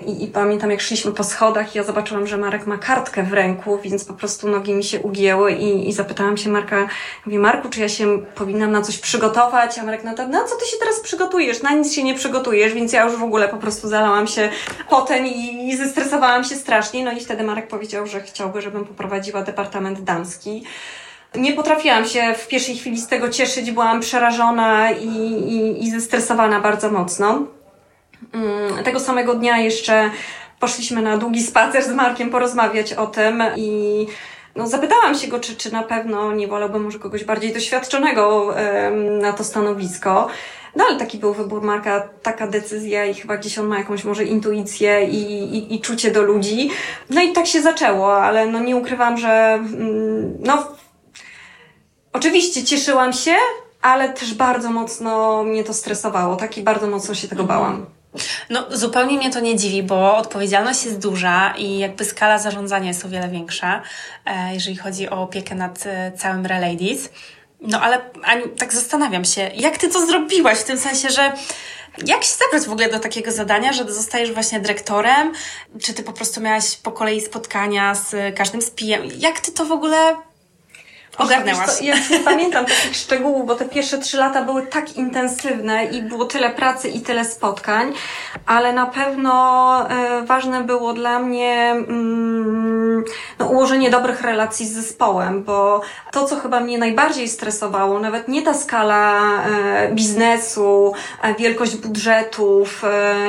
[0.07, 3.79] I, I, pamiętam, jak szliśmy po schodach, ja zobaczyłam, że Marek ma kartkę w ręku,
[3.83, 6.87] więc po prostu nogi mi się ugięły i, i zapytałam się Marka,
[7.25, 9.79] mówię, Marku, czy ja się powinnam na coś przygotować?
[9.79, 11.61] A Marek na to, no co ty się teraz przygotujesz?
[11.61, 14.49] Na nic się nie przygotujesz, więc ja już w ogóle po prostu zalałam się
[14.89, 17.05] potem i, i zestresowałam się strasznie.
[17.05, 20.63] No i wtedy Marek powiedział, że chciałby, żebym poprowadziła departament damski.
[21.35, 26.59] Nie potrafiłam się w pierwszej chwili z tego cieszyć, byłam przerażona i, i, i zestresowana
[26.59, 27.47] bardzo mocno.
[28.33, 30.11] Mm, tego samego dnia jeszcze
[30.59, 34.07] poszliśmy na długi spacer z Markiem porozmawiać o tym i
[34.55, 38.55] no, zapytałam się go, czy, czy na pewno nie wolałby może kogoś bardziej doświadczonego
[39.21, 40.27] na to stanowisko.
[40.75, 44.23] No ale taki był wybór Marka, taka decyzja i chyba gdzieś on ma jakąś może
[44.23, 46.69] intuicję i, i, i czucie do ludzi.
[47.09, 50.67] No i tak się zaczęło, ale no nie ukrywam, że mm, no
[52.13, 53.35] oczywiście cieszyłam się,
[53.81, 57.85] ale też bardzo mocno mnie to stresowało, tak i bardzo mocno się tego bałam.
[58.49, 63.05] No, zupełnie mnie to nie dziwi, bo odpowiedzialność jest duża i jakby skala zarządzania jest
[63.05, 63.81] o wiele większa,
[64.25, 67.09] e, jeżeli chodzi o opiekę nad e, całym Reladies.
[67.61, 70.57] No ale Aniu, tak zastanawiam się, jak ty to zrobiłaś?
[70.57, 71.33] W tym sensie, że
[72.05, 75.33] jak się zabrać w ogóle do takiego zadania, że zostajesz właśnie dyrektorem?
[75.81, 79.09] Czy ty po prostu miałaś po kolei spotkania z każdym z PM?
[79.17, 80.15] Jak ty to w ogóle
[81.17, 81.69] ogarnęłaś.
[81.69, 86.01] Co, ja nie pamiętam takich szczegółów, bo te pierwsze trzy lata były tak intensywne i
[86.01, 87.93] było tyle pracy i tyle spotkań,
[88.45, 93.03] ale na pewno e, ważne było dla mnie mm,
[93.39, 98.41] no, ułożenie dobrych relacji z zespołem, bo to, co chyba mnie najbardziej stresowało, nawet nie
[98.41, 102.81] ta skala e, biznesu, e, wielkość budżetów,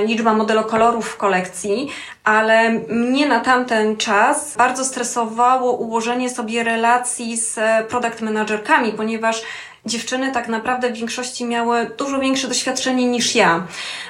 [0.07, 1.89] liczba modelokolorów w kolekcji,
[2.25, 7.59] ale mnie na tamten czas bardzo stresowało ułożenie sobie relacji z
[7.89, 9.43] product managerkami, ponieważ
[9.87, 13.67] dziewczyny tak naprawdę w większości miały dużo większe doświadczenie niż ja.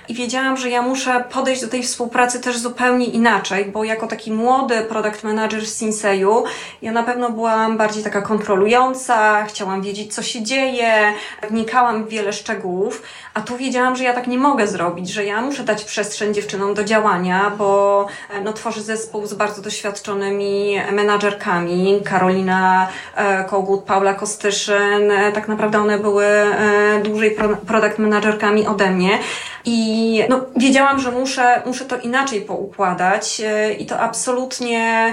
[0.08, 4.32] I wiedziałam, że ja muszę podejść do tej współpracy też zupełnie inaczej, bo jako taki
[4.32, 6.44] młody product manager w Sinseju,
[6.82, 11.12] ja na pewno byłam bardziej taka kontrolująca, chciałam wiedzieć, co się dzieje,
[11.50, 13.02] wnikałam w wiele szczegółów,
[13.34, 16.74] a tu wiedziałam, że ja tak nie mogę zrobić, że ja muszę dać przestrzeń dziewczynom
[16.74, 18.06] do działania, bo
[18.44, 22.00] no, tworzę zespół z bardzo doświadczonymi menadżerkami.
[22.04, 28.90] Karolina e, Kogut, Paula Kostyszyn, e, tak naprawdę one były e, dłużej product managerkami ode
[28.90, 29.18] mnie.
[29.64, 33.42] I no, wiedziałam, że muszę, muszę to inaczej poukładać
[33.78, 35.12] i to absolutnie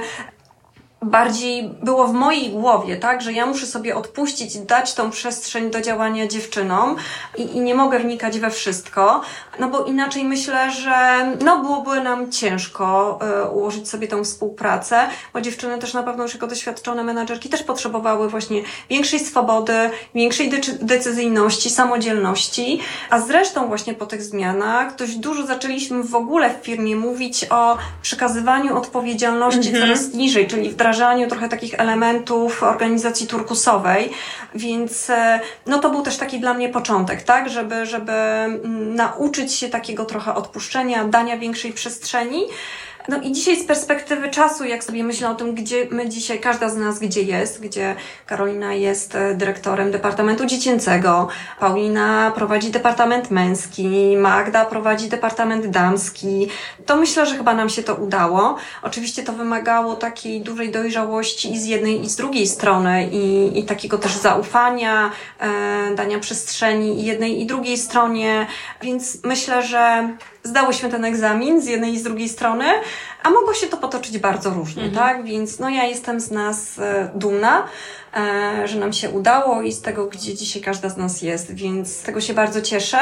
[1.01, 5.81] bardziej było w mojej głowie, tak, że ja muszę sobie odpuścić, dać tą przestrzeń do
[5.81, 6.95] działania dziewczynom
[7.37, 9.21] i, i nie mogę wnikać we wszystko,
[9.59, 15.41] no bo inaczej myślę, że no byłoby nam ciężko y, ułożyć sobie tą współpracę, bo
[15.41, 21.69] dziewczyny też na pewno już jako doświadczone menadżerki też potrzebowały właśnie większej swobody, większej decyzyjności,
[21.69, 27.45] samodzielności, a zresztą właśnie po tych zmianach dość dużo zaczęliśmy w ogóle w firmie mówić
[27.49, 29.85] o przekazywaniu odpowiedzialności mm -hmm.
[29.85, 34.11] coraz niżej, czyli wdrażaniu wdrażaniu trochę takich elementów organizacji turkusowej,
[34.55, 39.53] więc e, no to był też taki dla mnie początek, tak, żeby, żeby mm, nauczyć
[39.53, 42.45] się takiego trochę odpuszczenia, dania większej przestrzeni.
[43.07, 46.69] No i dzisiaj z perspektywy czasu, jak sobie myślę o tym, gdzie my dzisiaj, każda
[46.69, 51.27] z nas gdzie jest, gdzie Karolina jest e, dyrektorem Departamentu Dziecięcego,
[51.59, 56.47] Paulina prowadzi Departament Męski, Magda prowadzi Departament Damski,
[56.85, 58.55] to myślę, że chyba nam się to udało.
[58.81, 63.63] Oczywiście to wymagało takiej dużej dojrzałości i z jednej i z drugiej strony i, i
[63.63, 68.47] takiego też zaufania, e, dania przestrzeni i jednej i drugiej stronie,
[68.81, 70.09] więc myślę, że
[70.43, 72.65] zdałyśmy ten egzamin z jednej i z drugiej strony,
[73.23, 75.07] a mogło się to potoczyć bardzo różnie, mhm.
[75.07, 75.25] tak?
[75.25, 77.63] Więc no ja jestem z nas e, dumna,
[78.65, 82.01] że nam się udało i z tego, gdzie dzisiaj każda z nas jest, więc z
[82.01, 82.99] tego się bardzo cieszę.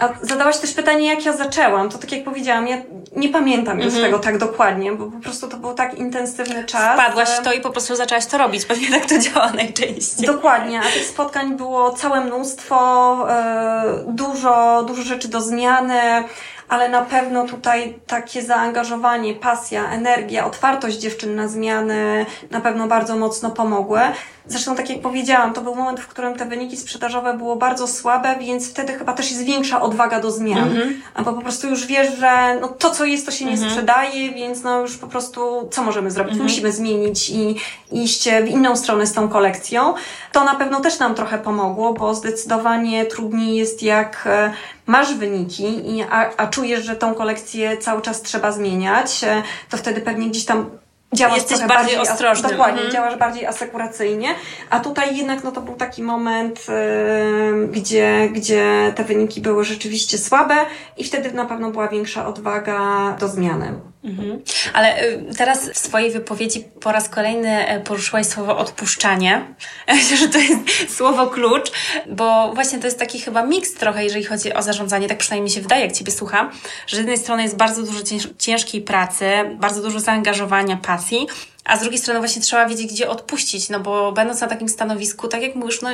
[0.00, 1.88] A zadałaś też pytanie, jak ja zaczęłam.
[1.88, 2.76] To tak jak powiedziałam, ja
[3.16, 4.06] nie pamiętam już mm -hmm.
[4.06, 7.00] tego tak dokładnie, bo po prostu to był tak intensywny czas.
[7.00, 8.64] Wpadłaś w to i po prostu zaczęłaś to robić.
[8.64, 10.26] Pewnie tak to działa najczęściej.
[10.26, 16.24] Dokładnie, a tych spotkań było całe mnóstwo, e, dużo, dużo rzeczy do zmiany
[16.72, 23.16] ale na pewno tutaj takie zaangażowanie, pasja, energia, otwartość dziewczyn na zmiany na pewno bardzo
[23.16, 24.00] mocno pomogły.
[24.46, 28.34] Zresztą, tak jak powiedziałam, to był moment, w którym te wyniki sprzedażowe było bardzo słabe,
[28.40, 30.70] więc wtedy chyba też jest większa odwaga do zmian.
[30.70, 31.24] Mm-hmm.
[31.24, 33.70] Bo po prostu już wiesz, że no, to, co jest, to się nie mm-hmm.
[33.70, 36.34] sprzedaje, więc no już po prostu co możemy zrobić?
[36.34, 36.42] Mm-hmm.
[36.42, 37.56] Musimy zmienić i
[37.92, 39.94] iść w inną stronę z tą kolekcją.
[40.32, 44.52] To na pewno też nam trochę pomogło, bo zdecydowanie trudniej jest jak e,
[44.86, 49.76] masz wyniki, i, a, a czujesz, że tą kolekcję cały czas trzeba zmieniać, e, to
[49.76, 50.70] wtedy pewnie gdzieś tam
[51.12, 52.48] działasz Jesteś bardziej, bardziej ostrożny.
[52.48, 52.92] Dokładnie, mhm.
[52.92, 54.34] działasz bardziej asekuracyjnie,
[54.70, 60.18] a tutaj jednak no to był taki moment, yy, gdzie, gdzie te wyniki były rzeczywiście
[60.18, 60.56] słabe
[60.96, 63.91] i wtedy na pewno była większa odwaga do zmiany.
[64.04, 64.42] Mhm.
[64.72, 69.54] Ale y, teraz w swojej wypowiedzi po raz kolejny e, poruszyłaś słowo odpuszczanie.
[69.88, 71.72] Myślę, że to jest słowo klucz,
[72.06, 75.54] bo właśnie to jest taki chyba miks trochę, jeżeli chodzi o zarządzanie, tak przynajmniej mi
[75.54, 76.50] się wydaje, jak Ciebie słucham,
[76.86, 77.98] że z jednej strony jest bardzo dużo
[78.38, 81.26] ciężkiej pracy, bardzo dużo zaangażowania, pasji,
[81.64, 85.28] a z drugiej strony właśnie trzeba wiedzieć, gdzie odpuścić, no bo będąc na takim stanowisku,
[85.28, 85.90] tak jak mówisz, no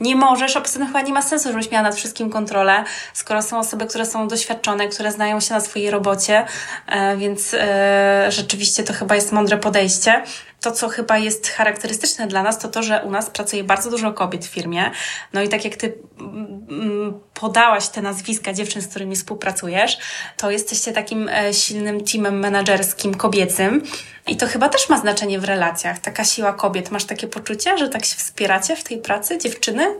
[0.00, 3.42] nie możesz, a poza tym chyba nie ma sensu, żebyś miała nad wszystkim kontrolę, skoro
[3.42, 6.46] są osoby, które są doświadczone, które znają się na swojej robocie,
[6.86, 10.22] e, więc e, rzeczywiście to chyba jest mądre podejście
[10.60, 14.12] to, co chyba jest charakterystyczne dla nas, to to, że u nas pracuje bardzo dużo
[14.12, 14.90] kobiet w firmie.
[15.32, 19.98] No i tak jak ty mm, podałaś te nazwiska dziewczyn, z którymi współpracujesz,
[20.36, 23.82] to jesteście takim e, silnym teamem menedżerskim kobiecym.
[24.26, 25.98] I to chyba też ma znaczenie w relacjach.
[25.98, 26.90] Taka siła kobiet.
[26.90, 29.94] Masz takie poczucie, że tak się wspieracie w tej pracy, dziewczyny?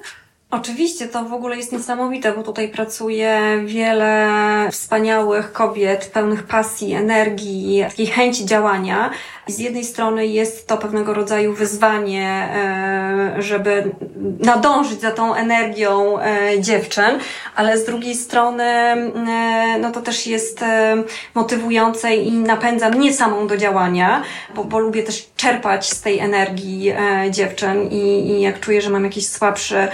[0.50, 4.28] Oczywiście, to w ogóle jest niesamowite, bo tutaj pracuje wiele
[4.72, 9.10] wspaniałych kobiet, pełnych pasji, energii, takiej chęci działania.
[9.46, 13.90] Z jednej strony jest to pewnego rodzaju wyzwanie, e, żeby
[14.40, 17.18] nadążyć za tą energią e, dziewczyn,
[17.56, 20.64] ale z drugiej strony, e, no to też jest
[21.34, 24.22] motywujące i napędza mnie samą do działania,
[24.54, 26.92] bo, bo lubię też czerpać z tej energii
[27.30, 29.88] dziewczyn i, i jak czuję, że mam jakiś słabszy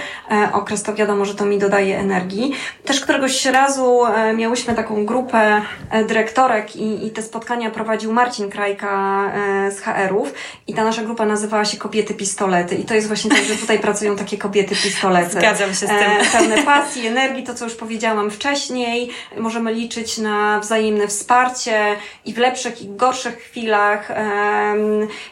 [0.53, 2.53] okres, to wiadomo, że to mi dodaje energii.
[2.85, 4.01] Też któregoś razu
[4.35, 5.61] miałyśmy taką grupę
[6.07, 9.31] dyrektorek i, i te spotkania prowadził Marcin Krajka
[9.71, 10.33] z HR-ów
[10.67, 13.79] i ta nasza grupa nazywała się Kobiety Pistolety i to jest właśnie tak, że tutaj
[13.87, 15.31] pracują takie kobiety pistolety.
[15.31, 15.89] Zgadzam się z tym.
[15.89, 19.09] E, pełne pasji, energii, to co już powiedziałam wcześniej.
[19.37, 24.11] Możemy liczyć na wzajemne wsparcie i w lepszych i gorszych chwilach.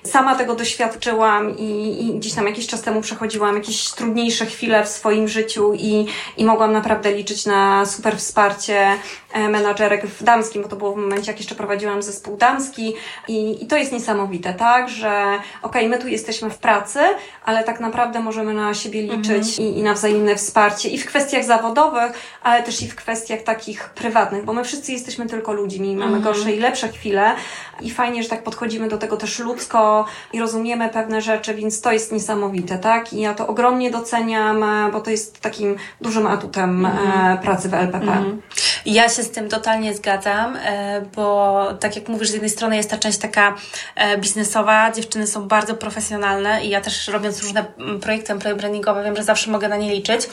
[0.04, 4.88] sama tego doświadczyłam i, i gdzieś tam jakiś czas temu przechodziłam jakieś trudniejsze chwile w
[4.88, 6.06] swoim życiu i,
[6.38, 8.88] i mogłam naprawdę liczyć na super wsparcie
[9.34, 12.94] e, menadżerek w damskim, bo to było w momencie, jak jeszcze prowadziłam zespół damski
[13.28, 17.00] i, i to jest niesamowite, tak, że okej, okay, my tu jesteśmy w pracy,
[17.46, 19.68] ale tak naprawdę możemy na siebie liczyć mhm.
[19.68, 22.12] i, i na wzajemne wsparcie i w kwestiach zawodowych,
[22.44, 26.24] ale też i w kwestiach takich prywatnych, bo my wszyscy jesteśmy tylko ludźmi, mamy mhm.
[26.24, 27.36] gorsze i lepsze chwile
[27.82, 31.92] i fajnie, że tak podchodzimy do tego też ludzko i rozumiemy pewne rzeczy, więc to
[31.92, 34.64] jest niesamowite, tak, i ja to ogromnie doceniam,
[34.96, 37.38] bo to jest takim dużym atutem mhm.
[37.38, 38.08] pracy w LPP.
[38.08, 38.42] Mhm.
[38.86, 42.90] Ja się z tym totalnie zgadzam, e, bo tak jak mówisz, z jednej strony jest
[42.90, 43.56] ta część taka
[43.96, 49.04] e, biznesowa, dziewczyny są bardzo profesjonalne i ja też robiąc różne mm, projekty employee brandingowe
[49.04, 50.30] wiem, że zawsze mogę na nie liczyć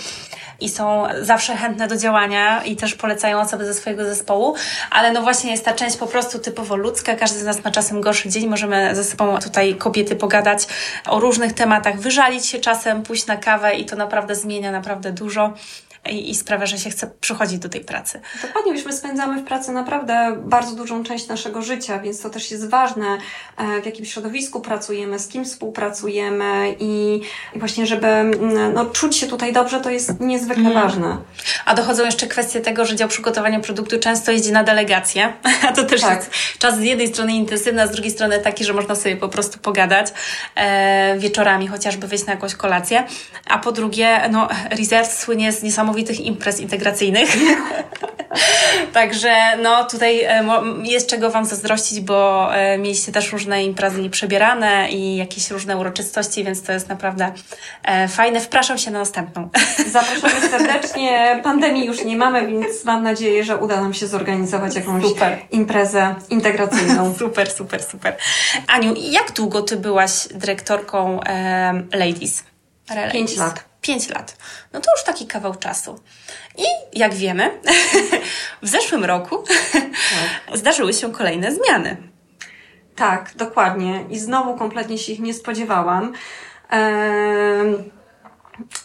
[0.60, 4.54] i są zawsze chętne do działania i też polecają osoby ze swojego zespołu,
[4.90, 8.00] ale no właśnie jest ta część po prostu typowo ludzka, każdy z nas ma czasem
[8.00, 10.66] gorszy dzień, możemy ze sobą tutaj kobiety pogadać
[11.06, 15.54] o różnych tematach, wyżalić się czasem, pójść na kawę i to naprawdę zmienia naprawdę dużo
[16.10, 18.20] i, i sprawia, że się chce przychodzić do tej pracy.
[18.42, 22.50] Dokładnie, już my spędzamy w pracy naprawdę bardzo dużą część naszego życia, więc to też
[22.50, 23.18] jest ważne,
[23.56, 27.20] e, w jakim środowisku pracujemy, z kim współpracujemy i,
[27.54, 28.06] i właśnie, żeby
[28.74, 30.74] no, czuć się tutaj dobrze, to jest niezwykle mm.
[30.74, 31.18] ważne.
[31.64, 35.32] A dochodzą jeszcze kwestie tego, że dział przygotowania produktu często jeździ na delegację,
[35.68, 36.18] a to też tak.
[36.18, 39.28] jest czas z jednej strony intensywny, a z drugiej strony taki, że można sobie po
[39.28, 40.12] prostu pogadać
[40.54, 43.06] e, wieczorami, chociażby wyjść na jakąś kolację,
[43.48, 47.36] a po drugie, no, Reserve słynie z niesamowitym niesamowitych imprez integracyjnych.
[48.92, 50.44] Także no tutaj e,
[50.82, 56.44] jest czego Wam zazdrościć, bo e, mieliście też różne imprezy przebierane i jakieś różne uroczystości,
[56.44, 57.32] więc to jest naprawdę
[57.84, 58.40] e, fajne.
[58.40, 59.48] Wpraszam się na następną.
[59.92, 61.40] Zapraszamy serdecznie.
[61.44, 65.38] Pandemii już nie mamy, więc mam nadzieję, że uda nam się zorganizować jakąś super.
[65.50, 67.14] imprezę integracyjną.
[67.18, 68.16] super, super, super.
[68.66, 71.20] Aniu, jak długo Ty byłaś dyrektorką
[71.92, 72.44] Ladies?
[73.12, 73.71] Pięć lat.
[73.82, 74.36] 5 lat.
[74.72, 76.00] No to już taki kawał czasu.
[76.58, 76.64] I
[76.98, 77.60] jak wiemy,
[78.62, 80.58] w zeszłym roku tak.
[80.58, 81.96] zdarzyły się kolejne zmiany.
[82.96, 84.04] Tak, dokładnie.
[84.10, 86.12] I znowu kompletnie się ich nie spodziewałam.
[86.70, 88.01] Ehm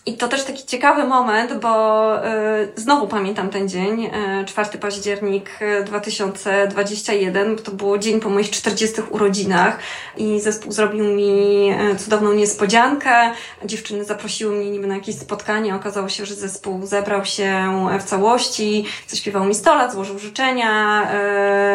[0.06, 5.49] i to też taki ciekawy moment, bo y, znowu pamiętam ten dzień, y, 4 październik
[5.86, 9.80] 2021, to było dzień po moich 40 urodzinach
[10.17, 13.32] i zespół zrobił mi cudowną niespodziankę.
[13.65, 18.86] Dziewczyny zaprosiły mnie niby na jakieś spotkanie, okazało się, że zespół zebrał się w całości,
[19.08, 21.01] zaśpiewał mi stolat, złożył życzenia,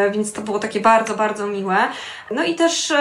[0.06, 1.76] y, więc to było takie bardzo, bardzo miłe.
[2.34, 2.92] No i też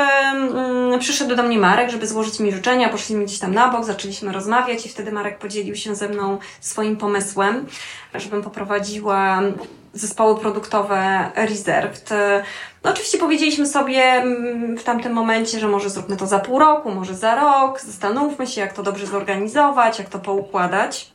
[1.00, 4.86] przyszedł do mnie Marek, żeby złożyć mi życzenia, poszliśmy gdzieś tam na bok, zaczęliśmy rozmawiać
[4.86, 7.66] i wtedy Marek podzielił się ze mną swoim pomysłem,
[8.14, 9.42] żebym poprowadziła
[9.94, 12.10] zespoły produktowe Reserved.
[12.84, 16.92] No oczywiście powiedzieliśmy sobie mm, w tamtym momencie, że może zróbmy to za pół roku,
[16.92, 21.11] może za rok, zastanówmy się, jak to dobrze zorganizować, jak to poukładać.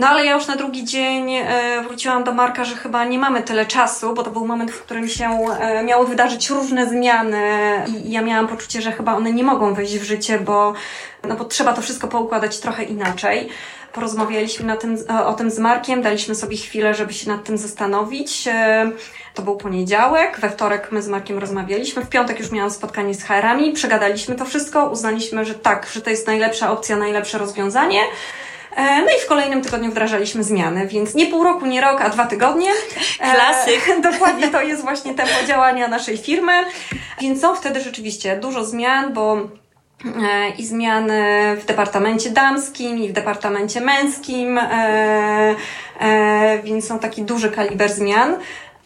[0.00, 3.42] No ale ja już na drugi dzień e, wróciłam do Marka, że chyba nie mamy
[3.42, 5.28] tyle czasu, bo to był moment, w którym się
[5.60, 7.42] e, miały wydarzyć różne zmiany
[8.04, 10.72] i ja miałam poczucie, że chyba one nie mogą wejść w życie, bo,
[11.28, 13.48] no bo trzeba to wszystko poukładać trochę inaczej.
[13.92, 17.58] Porozmawialiśmy na tym, e, o tym z Markiem, daliśmy sobie chwilę, żeby się nad tym
[17.58, 18.48] zastanowić.
[19.34, 23.24] To był poniedziałek, we wtorek my z Markiem rozmawialiśmy, w piątek już miałam spotkanie z
[23.24, 28.00] HR-ami, przegadaliśmy to wszystko, uznaliśmy, że tak, że to jest najlepsza opcja, najlepsze rozwiązanie.
[28.76, 32.10] E, no i w kolejnym tygodniu wdrażaliśmy zmiany, więc nie pół roku, nie rok, a
[32.10, 32.70] dwa tygodnie.
[33.20, 33.80] E, Klasyk.
[34.12, 36.52] Dokładnie to jest właśnie tempo działania naszej firmy.
[37.20, 41.22] Więc są wtedy rzeczywiście dużo zmian, bo e, i zmiany
[41.56, 44.60] w departamencie damskim, i w departamencie męskim,
[46.64, 48.36] więc są taki duży kaliber zmian.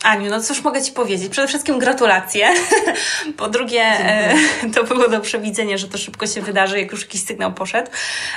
[0.05, 1.29] Aniu, no cóż mogę Ci powiedzieć?
[1.29, 2.49] Przede wszystkim gratulacje.
[3.37, 4.35] po drugie, e,
[4.75, 7.91] to było do przewidzenia, że to szybko się wydarzy, jak już jakiś sygnał poszedł.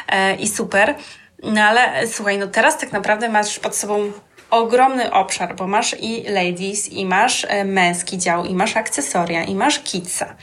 [0.08, 0.96] E, I super.
[1.44, 4.12] No ale słuchaj, no teraz tak naprawdę masz pod sobą
[4.50, 9.56] ogromny obszar, bo masz i ladies, i masz e, męski dział, i masz akcesoria, i
[9.56, 10.36] masz kidsa.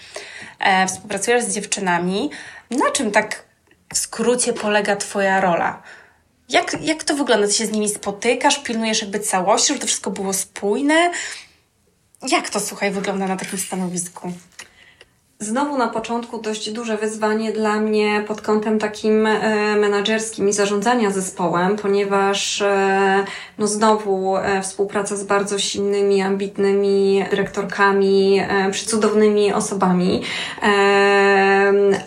[0.58, 2.30] E, współpracujesz z dziewczynami.
[2.70, 3.44] Na czym tak
[3.92, 5.82] w skrócie polega Twoja rola?
[6.48, 7.46] Jak, jak to wygląda?
[7.46, 11.10] Ty się z nimi spotykasz, pilnujesz jakby całości, żeby to wszystko było spójne?
[12.28, 14.32] Jak to, słuchaj, wygląda na takim stanowisku?
[15.44, 21.10] Znowu na początku dość duże wyzwanie dla mnie pod kątem takim e, menedżerskim i zarządzania
[21.10, 23.24] zespołem, ponieważ e,
[23.58, 28.40] no znowu e, współpraca z bardzo silnymi, ambitnymi dyrektorkami,
[28.70, 30.22] przycudownymi osobami,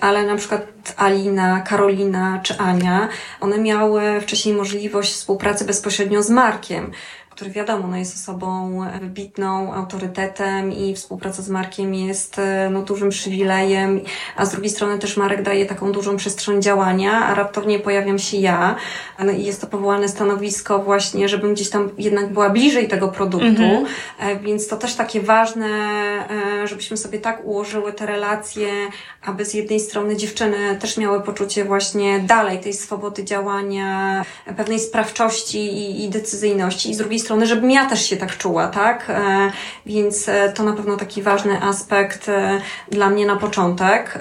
[0.02, 0.62] ale na przykład
[0.98, 3.08] Alina, Karolina czy Ania,
[3.42, 6.92] one miały wcześniej możliwość współpracy bezpośrednio z Markiem
[7.38, 13.10] który wiadomo, no jest osobą wybitną, autorytetem i współpraca z Markiem jest e, no, dużym
[13.10, 14.02] przywilejem,
[14.36, 18.38] a z drugiej strony też Marek daje taką dużą przestrzeń działania, a raptownie pojawiam się
[18.38, 18.76] ja
[19.20, 23.48] no, i jest to powołane stanowisko właśnie, żebym gdzieś tam jednak była bliżej tego produktu,
[23.48, 23.86] mhm.
[24.20, 25.68] E, więc to też takie ważne,
[26.64, 28.68] e, żebyśmy sobie tak ułożyły te relacje,
[29.26, 34.26] aby z jednej strony dziewczyny też miały poczucie właśnie dalej tej swobody działania,
[34.58, 38.68] pewnej sprawczości i, i decyzyjności i z drugiej strony, żebym ja też się tak czuła,
[38.68, 39.10] tak?
[39.10, 39.52] E,
[39.86, 42.62] więc e, to na pewno taki ważny aspekt e,
[42.92, 44.20] dla mnie na początek.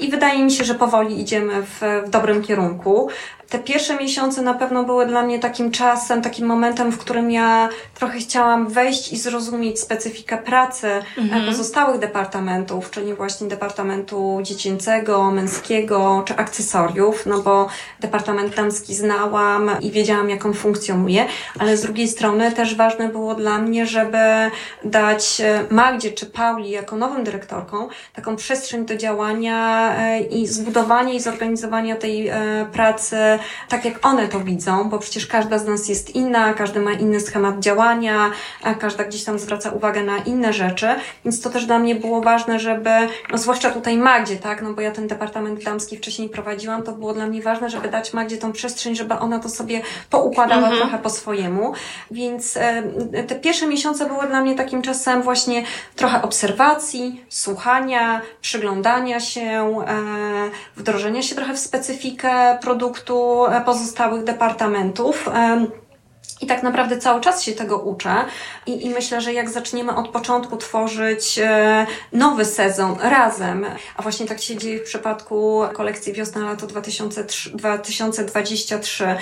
[0.00, 3.08] I wydaje mi się, że powoli idziemy w, w dobrym kierunku
[3.48, 7.68] te pierwsze miesiące na pewno były dla mnie takim czasem, takim momentem, w którym ja
[7.94, 10.88] trochę chciałam wejść i zrozumieć specyfikę pracy
[11.18, 11.46] mhm.
[11.46, 17.68] pozostałych departamentów, czyli właśnie departamentu dziecięcego, męskiego czy akcesoriów, no bo
[18.00, 21.26] departament damski znałam i wiedziałam, jak on funkcjonuje,
[21.58, 24.18] ale z drugiej strony też ważne było dla mnie, żeby
[24.84, 29.87] dać e, Magdzie czy Pauli jako nowym dyrektorką taką przestrzeń do działania e,
[30.30, 33.16] i zbudowania i zorganizowania tej e, pracy
[33.68, 37.20] tak jak one to widzą, bo przecież każda z nas jest inna, każdy ma inny
[37.20, 38.30] schemat działania,
[38.80, 40.88] każda gdzieś tam zwraca uwagę na inne rzeczy,
[41.24, 42.90] więc to też dla mnie było ważne, żeby,
[43.32, 47.12] no zwłaszcza tutaj Magdzie, tak, no bo ja ten departament damski wcześniej prowadziłam, to było
[47.12, 49.80] dla mnie ważne, żeby dać Magdzie tą przestrzeń, żeby ona to sobie
[50.10, 50.78] poukładała mhm.
[50.78, 51.72] trochę po swojemu,
[52.10, 52.82] więc e,
[53.26, 55.64] te pierwsze miesiące były dla mnie takim czasem właśnie
[55.96, 59.77] trochę obserwacji, słuchania, przyglądania się, e,
[60.76, 65.28] wdrożenia się trochę w specyfikę produktu, pozostałych departamentów.
[66.40, 68.14] I tak naprawdę cały czas się tego uczę.
[68.66, 73.66] I, i myślę, że jak zaczniemy od początku tworzyć e, nowy sezon razem,
[73.96, 79.18] a właśnie tak się dzieje w przypadku kolekcji wiosna-lato 2023, e,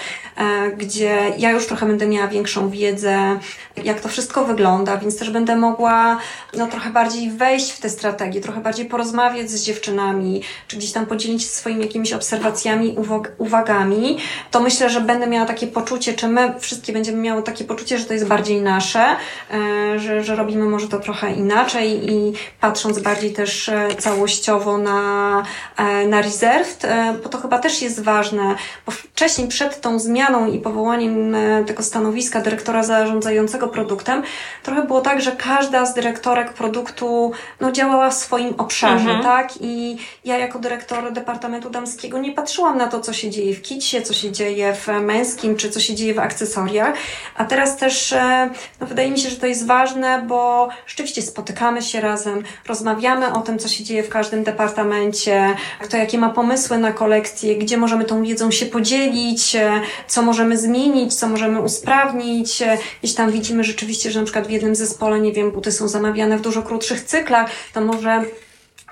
[0.70, 3.38] gdzie ja już trochę będę miała większą wiedzę,
[3.84, 6.18] jak to wszystko wygląda, więc też będę mogła
[6.56, 11.06] no, trochę bardziej wejść w te strategie, trochę bardziej porozmawiać z dziewczynami, czy gdzieś tam
[11.06, 12.96] podzielić się swoimi jakimiś obserwacjami,
[13.38, 14.18] uwagami,
[14.50, 17.98] to myślę, że będę miała takie poczucie, czy my wszystkie będziemy będziemy miały takie poczucie,
[17.98, 19.16] że to jest bardziej nasze,
[19.50, 25.42] e, że, że robimy może to trochę inaczej i patrząc bardziej też e, całościowo na,
[25.76, 26.86] e, na Reserved,
[27.22, 28.54] bo to chyba też jest ważne,
[28.86, 31.36] bo wcześniej przed tą zmianą i powołaniem
[31.66, 34.22] tego stanowiska dyrektora zarządzającego produktem,
[34.62, 39.22] trochę było tak, że każda z dyrektorek produktu no, działała w swoim obszarze, mhm.
[39.22, 39.50] tak?
[39.60, 44.02] I ja jako dyrektor Departamentu Damskiego nie patrzyłam na to, co się dzieje w kicie,
[44.02, 46.95] co się dzieje w męskim, czy co się dzieje w akcesoriach,
[47.36, 51.82] a teraz też e, no, wydaje mi się, że to jest ważne, bo rzeczywiście spotykamy
[51.82, 56.78] się razem, rozmawiamy o tym, co się dzieje w każdym departamencie, kto jakie ma pomysły
[56.78, 62.62] na kolekcję, gdzie możemy tą wiedzą się podzielić, e, co możemy zmienić, co możemy usprawnić.
[62.62, 65.88] E, gdzieś tam widzimy rzeczywiście, że na przykład w jednym zespole, nie wiem, buty są
[65.88, 68.24] zamawiane w dużo krótszych cyklach, to może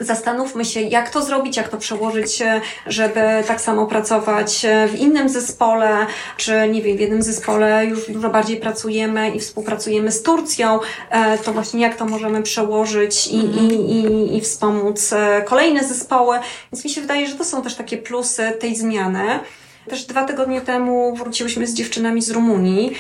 [0.01, 5.01] Zastanówmy się, jak to zrobić, jak to przełożyć, e, żeby tak samo pracować e, w
[5.01, 10.23] innym zespole, czy nie wiem, w jednym zespole już dużo bardziej pracujemy i współpracujemy z
[10.23, 10.81] Turcją,
[11.11, 13.59] e, to właśnie jak to możemy przełożyć i, mm.
[13.59, 15.15] i, i, i wspomóc
[15.45, 16.39] kolejne zespoły.
[16.73, 19.41] Więc mi się wydaje, że to są też takie plusy tej zmiany.
[19.89, 22.95] Też dwa tygodnie temu wróciłyśmy z dziewczynami z Rumunii.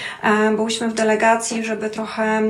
[0.57, 2.43] Byłyśmy w delegacji, żeby trochę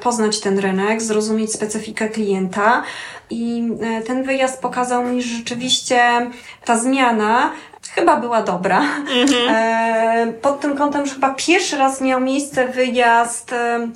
[0.00, 2.82] poznać ten rynek, zrozumieć specyfikę klienta.
[3.30, 6.30] I e, ten wyjazd pokazał mi, że rzeczywiście
[6.64, 7.52] ta zmiana
[7.94, 8.82] chyba była dobra.
[9.14, 9.48] Mhm.
[9.48, 13.88] E, pod tym kątem, że chyba pierwszy raz miał miejsce wyjazd e,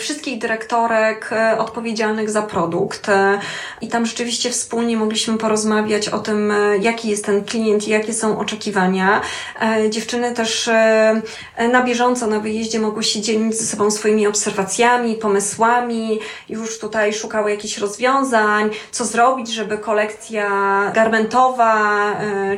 [0.00, 3.08] wszystkich dyrektorek e, odpowiedzialnych za produkt.
[3.08, 3.38] E,
[3.80, 8.14] I tam rzeczywiście wspólnie mogliśmy porozmawiać o tym, e, jaki jest ten klient i jakie
[8.14, 9.20] są oczekiwania.
[9.90, 10.70] Dziewczyny też
[11.72, 17.50] na bieżąco na wyjeździe mogły się dzielić ze sobą swoimi obserwacjami, pomysłami, już tutaj szukały
[17.50, 20.50] jakichś rozwiązań, co zrobić, żeby kolekcja
[20.94, 21.96] garmentowa,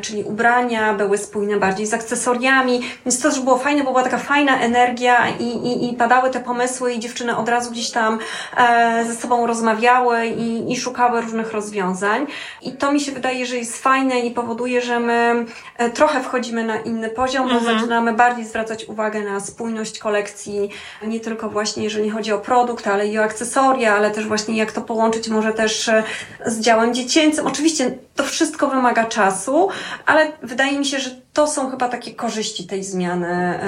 [0.01, 2.81] czyli ubrania były spójne bardziej z akcesoriami.
[3.07, 6.41] Więc to też było fajne, bo była taka fajna energia i, i, i padały te
[6.41, 8.19] pomysły i dziewczyny od razu gdzieś tam
[8.57, 12.27] e, ze sobą rozmawiały i, i szukały różnych rozwiązań.
[12.63, 16.65] I to mi się wydaje, że jest fajne i powoduje, że my e, trochę wchodzimy
[16.65, 17.79] na inny poziom, bo mhm.
[17.79, 20.71] zaczynamy bardziej zwracać uwagę na spójność kolekcji,
[21.03, 24.73] nie tylko właśnie jeżeli chodzi o produkt, ale i o akcesoria, ale też właśnie jak
[24.73, 26.03] to połączyć może też e,
[26.47, 27.47] z działem dziecięcym.
[27.47, 29.69] Oczywiście to wszystko wymaga czasu,
[30.07, 33.59] ale wydaje mi się, że to są chyba takie korzyści tej zmiany.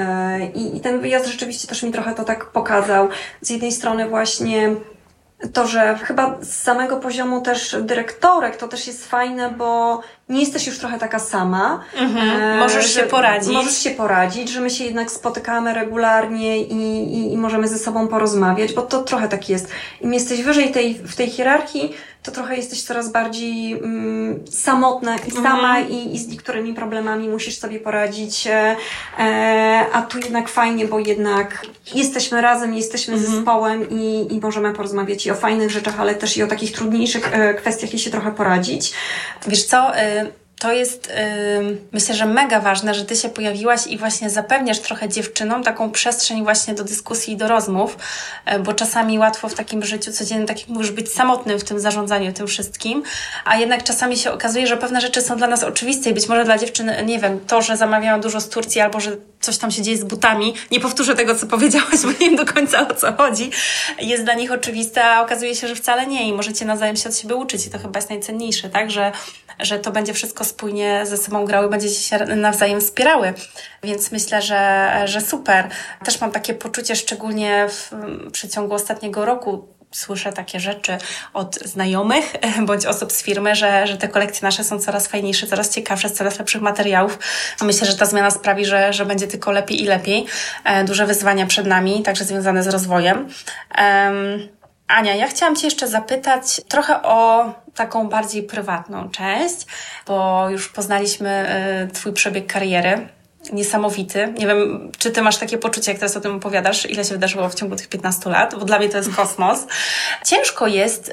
[0.54, 3.08] I, I ten wyjazd rzeczywiście też mi trochę to tak pokazał.
[3.40, 4.76] Z jednej strony właśnie
[5.52, 10.66] to, że chyba z samego poziomu też dyrektorek to też jest fajne, bo nie jesteś
[10.66, 11.84] już trochę taka sama.
[11.96, 13.52] Mhm, e, możesz się poradzić.
[13.52, 18.08] Możesz się poradzić, że my się jednak spotykamy regularnie i, i, i możemy ze sobą
[18.08, 19.68] porozmawiać, bo to trochę tak jest.
[20.00, 21.94] Im jesteś wyżej tej, w tej hierarchii,
[22.24, 25.88] to trochę jesteś coraz bardziej mm, samotna i sama mhm.
[25.88, 28.46] i, i z niektórymi problemami musisz sobie poradzić.
[28.46, 28.76] E,
[29.18, 33.32] e, a tu jednak fajnie, bo jednak jesteśmy razem, jesteśmy mhm.
[33.32, 37.34] zespołem i, i możemy porozmawiać i o fajnych rzeczach, ale też i o takich trudniejszych
[37.34, 38.92] e, kwestiach i się trochę poradzić.
[39.46, 43.98] Wiesz co, y, to jest yy, myślę, że mega ważne, że Ty się pojawiłaś i
[43.98, 47.96] właśnie zapewniasz trochę dziewczynom taką przestrzeń właśnie do dyskusji i do rozmów,
[48.46, 51.80] yy, bo czasami łatwo w takim życiu codziennym, tak jak mówisz, być samotnym w tym
[51.80, 53.02] zarządzaniu tym wszystkim,
[53.44, 56.44] a jednak czasami się okazuje, że pewne rzeczy są dla nas oczywiste i być może
[56.44, 59.82] dla dziewczyn, nie wiem, to, że zamawiają dużo z Turcji albo, że coś tam się
[59.82, 63.12] dzieje z butami, nie powtórzę tego, co powiedziałaś, bo nie wiem do końca o co
[63.12, 63.50] chodzi,
[63.98, 67.16] jest dla nich oczywiste, a okazuje się, że wcale nie i możecie nawzajem się od
[67.16, 69.12] siebie uczyć i to chyba jest najcenniejsze, tak, że
[69.58, 73.34] że to będzie wszystko spójnie ze sobą grały, będziecie się nawzajem wspierały.
[73.82, 75.68] Więc myślę, że, że super.
[76.04, 77.90] Też mam takie poczucie, szczególnie w
[78.32, 80.98] przeciągu ostatniego roku, słyszę takie rzeczy
[81.32, 82.32] od znajomych
[82.66, 86.12] bądź osób z firmy, że, że te kolekcje nasze są coraz fajniejsze, coraz ciekawsze, z
[86.12, 87.18] coraz lepszych materiałów.
[87.62, 90.26] Myślę, że ta zmiana sprawi, że, że będzie tylko lepiej i lepiej.
[90.64, 93.28] E, duże wyzwania przed nami, także związane z rozwojem.
[93.78, 94.48] Um,
[94.86, 99.66] Ania, ja chciałam Cię jeszcze zapytać trochę o taką bardziej prywatną część,
[100.06, 101.46] bo już poznaliśmy
[101.88, 103.08] y, Twój przebieg kariery.
[103.52, 104.34] Niesamowity.
[104.38, 107.48] Nie wiem, czy Ty masz takie poczucie, jak teraz o tym opowiadasz, ile się wydarzyło
[107.48, 109.66] w ciągu tych 15 lat, bo dla mnie to jest kosmos.
[110.24, 111.12] Ciężko jest y,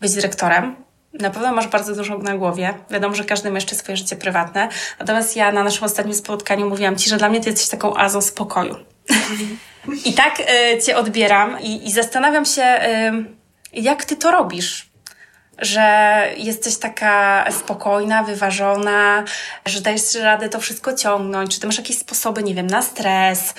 [0.00, 0.76] być dyrektorem,
[1.12, 2.74] na pewno masz bardzo dużo na głowie.
[2.90, 4.68] Wiadomo, że każdy ma jeszcze swoje życie prywatne.
[4.98, 8.22] Natomiast ja na naszym ostatnim spotkaniu mówiłam Ci, że dla mnie Ty jesteś taką azą
[8.22, 8.76] spokoju.
[10.04, 14.89] I tak y, Cię odbieram i, i zastanawiam się, y, jak Ty to robisz
[15.60, 19.24] że jesteś taka spokojna, wyważona,
[19.66, 21.54] że dajesz radę to wszystko ciągnąć?
[21.54, 23.54] Czy ty masz jakieś sposoby, nie wiem, na stres?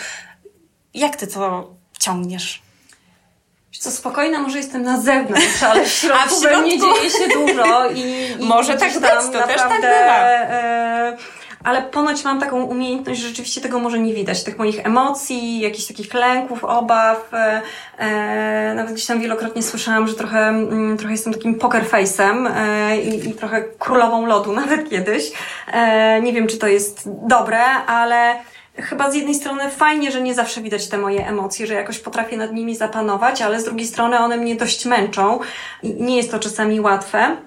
[0.93, 2.61] Jak ty to ciągniesz?
[3.79, 6.69] Co spokojna może jestem na zewnątrz, ale w środku, A w środku?
[6.69, 10.17] dzieje się dużo i, i może tak być, to też tak bywa.
[10.17, 11.17] E,
[11.63, 15.87] ale ponoć mam taką umiejętność, że rzeczywiście tego może nie widać, tych moich emocji, jakichś
[15.87, 17.33] takich lęków, obaw.
[17.33, 17.61] E,
[17.97, 23.01] e, nawet gdzieś tam wielokrotnie słyszałam, że trochę, mm, trochę jestem takim poker face'em e,
[23.01, 25.31] i, i trochę królową lodu nawet kiedyś.
[25.73, 28.35] E, nie wiem, czy to jest dobre, ale
[28.75, 32.37] chyba z jednej strony fajnie, że nie zawsze widać te moje emocje, że jakoś potrafię
[32.37, 35.39] nad nimi zapanować, ale z drugiej strony one mnie dość męczą
[35.83, 37.37] i nie jest to czasami łatwe.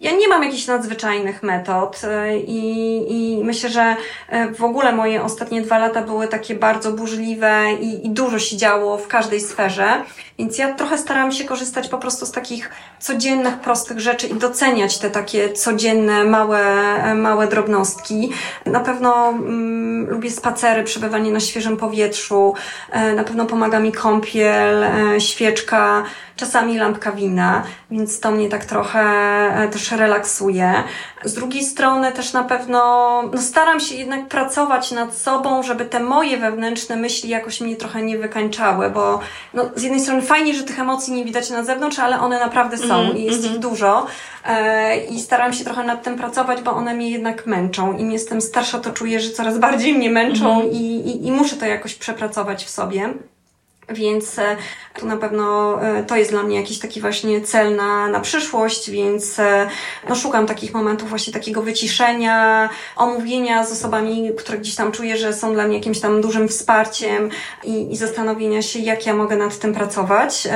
[0.00, 2.60] Ja nie mam jakichś nadzwyczajnych metod e, i,
[3.10, 3.96] i myślę, że
[4.28, 8.56] e, w ogóle moje ostatnie dwa lata były takie bardzo burzliwe i, i dużo się
[8.56, 10.04] działo w każdej sferze,
[10.38, 14.98] więc ja trochę starałam się korzystać po prostu z takich codziennych, prostych rzeczy i doceniać
[14.98, 16.60] te takie codzienne, małe,
[17.04, 18.32] e, małe drobnostki.
[18.66, 22.54] Na pewno mm, lubię spacery, przebywanie na świeżym powietrzu,
[23.16, 24.84] na pewno pomaga mi kąpiel,
[25.18, 26.04] świeczka,
[26.36, 30.72] czasami lampka wina, więc to mnie tak trochę e, też relaksuje.
[31.24, 32.80] Z drugiej strony też na pewno
[33.32, 38.02] no staram się jednak pracować nad sobą, żeby te moje wewnętrzne myśli jakoś mnie trochę
[38.02, 39.20] nie wykańczały, bo
[39.54, 42.78] no, z jednej strony fajnie, że tych emocji nie widać na zewnątrz, ale one naprawdę
[42.78, 43.54] są mm, i jest mm -hmm.
[43.54, 44.06] ich dużo
[44.44, 47.98] e, i staram się trochę nad tym pracować, bo one mnie jednak męczą.
[47.98, 50.72] Im jestem starsza, to czuję, że coraz bardziej mnie męczą mm -hmm.
[50.72, 53.14] i, i, i muszę to jakoś przepracować w sobie.
[53.88, 54.56] Więc e,
[54.98, 58.90] tu na pewno e, to jest dla mnie jakiś taki właśnie cel na, na przyszłość,
[58.90, 59.68] więc e,
[60.08, 65.32] no, szukam takich momentów właśnie takiego wyciszenia, omówienia z osobami, które gdzieś tam czuję, że
[65.32, 67.30] są dla mnie jakimś tam dużym wsparciem
[67.64, 70.48] i, i zastanowienia się, jak ja mogę nad tym pracować.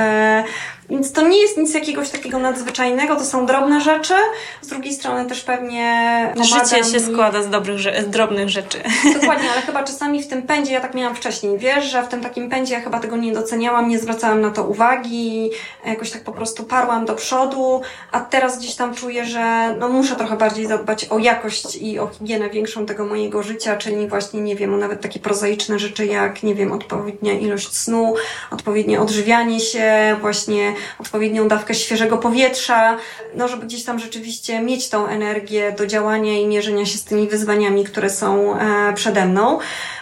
[0.89, 4.13] Więc to nie jest nic jakiegoś takiego nadzwyczajnego, to są drobne rzeczy.
[4.61, 6.33] Z drugiej strony też pewnie.
[6.41, 8.77] Życie się składa z, dobrych, z drobnych rzeczy.
[9.21, 12.21] Dokładnie, ale chyba czasami w tym pędzie, ja tak miałam wcześniej, wiesz, że w tym
[12.21, 15.51] takim pędzie ja chyba tego nie doceniałam, nie zwracałam na to uwagi,
[15.85, 17.81] jakoś tak po prostu parłam do przodu,
[18.11, 22.07] a teraz gdzieś tam czuję, że no muszę trochę bardziej zadbać o jakość i o
[22.07, 26.55] higienę większą tego mojego życia, czyli właśnie, nie wiem, nawet takie prozaiczne rzeczy jak, nie
[26.55, 28.13] wiem, odpowiednia ilość snu,
[28.51, 32.97] odpowiednie odżywianie się, właśnie odpowiednią dawkę świeżego powietrza,
[33.35, 37.27] no żeby gdzieś tam rzeczywiście mieć tą energię do działania i mierzenia się z tymi
[37.27, 39.59] wyzwaniami, które są e, przede mną.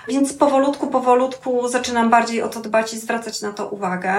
[0.08, 4.14] Więc powolutku, powolutku zaczynam bardziej o to dbać i zwracać na to uwagę.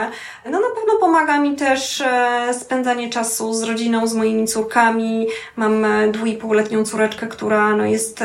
[0.44, 5.26] No na pewno pomaga mi też e, spędzanie czasu z rodziną, z moimi córkami.
[5.56, 8.22] Mam e, dwójpółletnią córeczkę, która no jest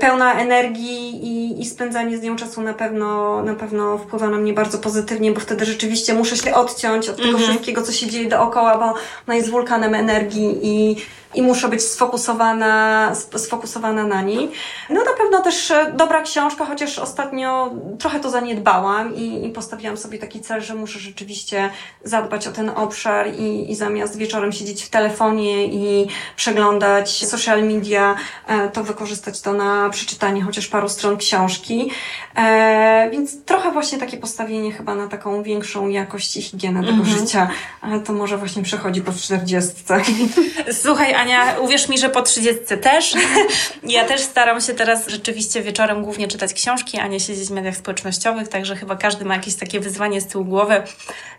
[0.00, 4.52] pełna energii i, i spędzanie z nią czasu na pewno, na pewno wpływa na mnie
[4.52, 7.44] bardzo pozytywnie, bo wtedy rzeczywiście muszę się odciąć od tego mm -hmm.
[7.44, 8.94] wszystkiego, co się dzieje dookoła, bo
[9.26, 10.96] ona jest wulkanem energii i
[11.34, 14.50] i muszę być sfokusowana, sfokusowana na niej.
[14.90, 19.96] No na pewno też e, dobra książka, chociaż ostatnio trochę to zaniedbałam i, i postawiłam
[19.96, 21.70] sobie taki cel, że muszę rzeczywiście
[22.04, 26.06] zadbać o ten obszar i, i zamiast wieczorem siedzieć w telefonie i
[26.36, 28.16] przeglądać social media,
[28.46, 31.90] e, to wykorzystać to na przeczytanie chociaż paru stron książki.
[32.36, 37.18] E, więc trochę właśnie takie postawienie chyba na taką większą jakość i higienę tego mhm.
[37.18, 37.48] życia,
[37.80, 40.00] ale to może właśnie przechodzi po czterdziestce.
[40.82, 43.14] Słuchaj, Ania, uwierz mi, że po 30 też.
[43.82, 47.76] ja też staram się teraz rzeczywiście wieczorem głównie czytać książki, a nie siedzieć w mediach
[47.76, 50.82] społecznościowych, także chyba każdy ma jakieś takie wyzwanie z tyłu głowy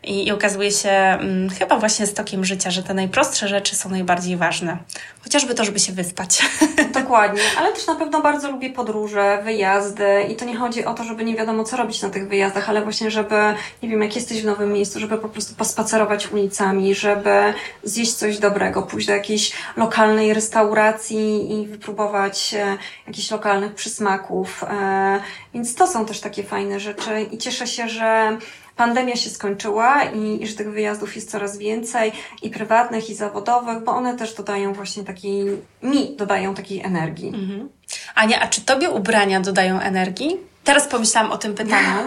[0.04, 4.38] i, i okazuje się hmm, chyba właśnie stokiem życia, że te najprostsze rzeczy są najbardziej
[4.38, 4.78] ważne.
[5.24, 6.42] Chociażby to, żeby się wyspać.
[7.02, 11.04] Dokładnie, ale też na pewno bardzo lubię podróże, wyjazdy i to nie chodzi o to,
[11.04, 13.36] żeby nie wiadomo co robić na tych wyjazdach, ale właśnie, żeby,
[13.84, 17.54] nie wiem, jak jesteś w nowym miejscu, żeby po prostu pospacerować ulicami, żeby
[17.84, 24.64] zjeść coś dobrego, pójść do jakiejś lokalnej restauracji i wypróbować e, jakichś lokalnych przysmaków.
[24.64, 25.20] E,
[25.54, 28.38] więc to są też takie fajne rzeczy i cieszę się, że
[28.76, 32.12] pandemia się skończyła i, i że tych wyjazdów jest coraz więcej
[32.42, 35.46] i prywatnych, i zawodowych, bo one też dodają właśnie takiej,
[35.84, 37.28] mi dodają takiej energii.
[37.28, 37.70] Mhm.
[38.16, 40.38] Ania, a czy tobie ubrania dodają energii?
[40.68, 42.06] Teraz pomyślałam o tym pytaniu,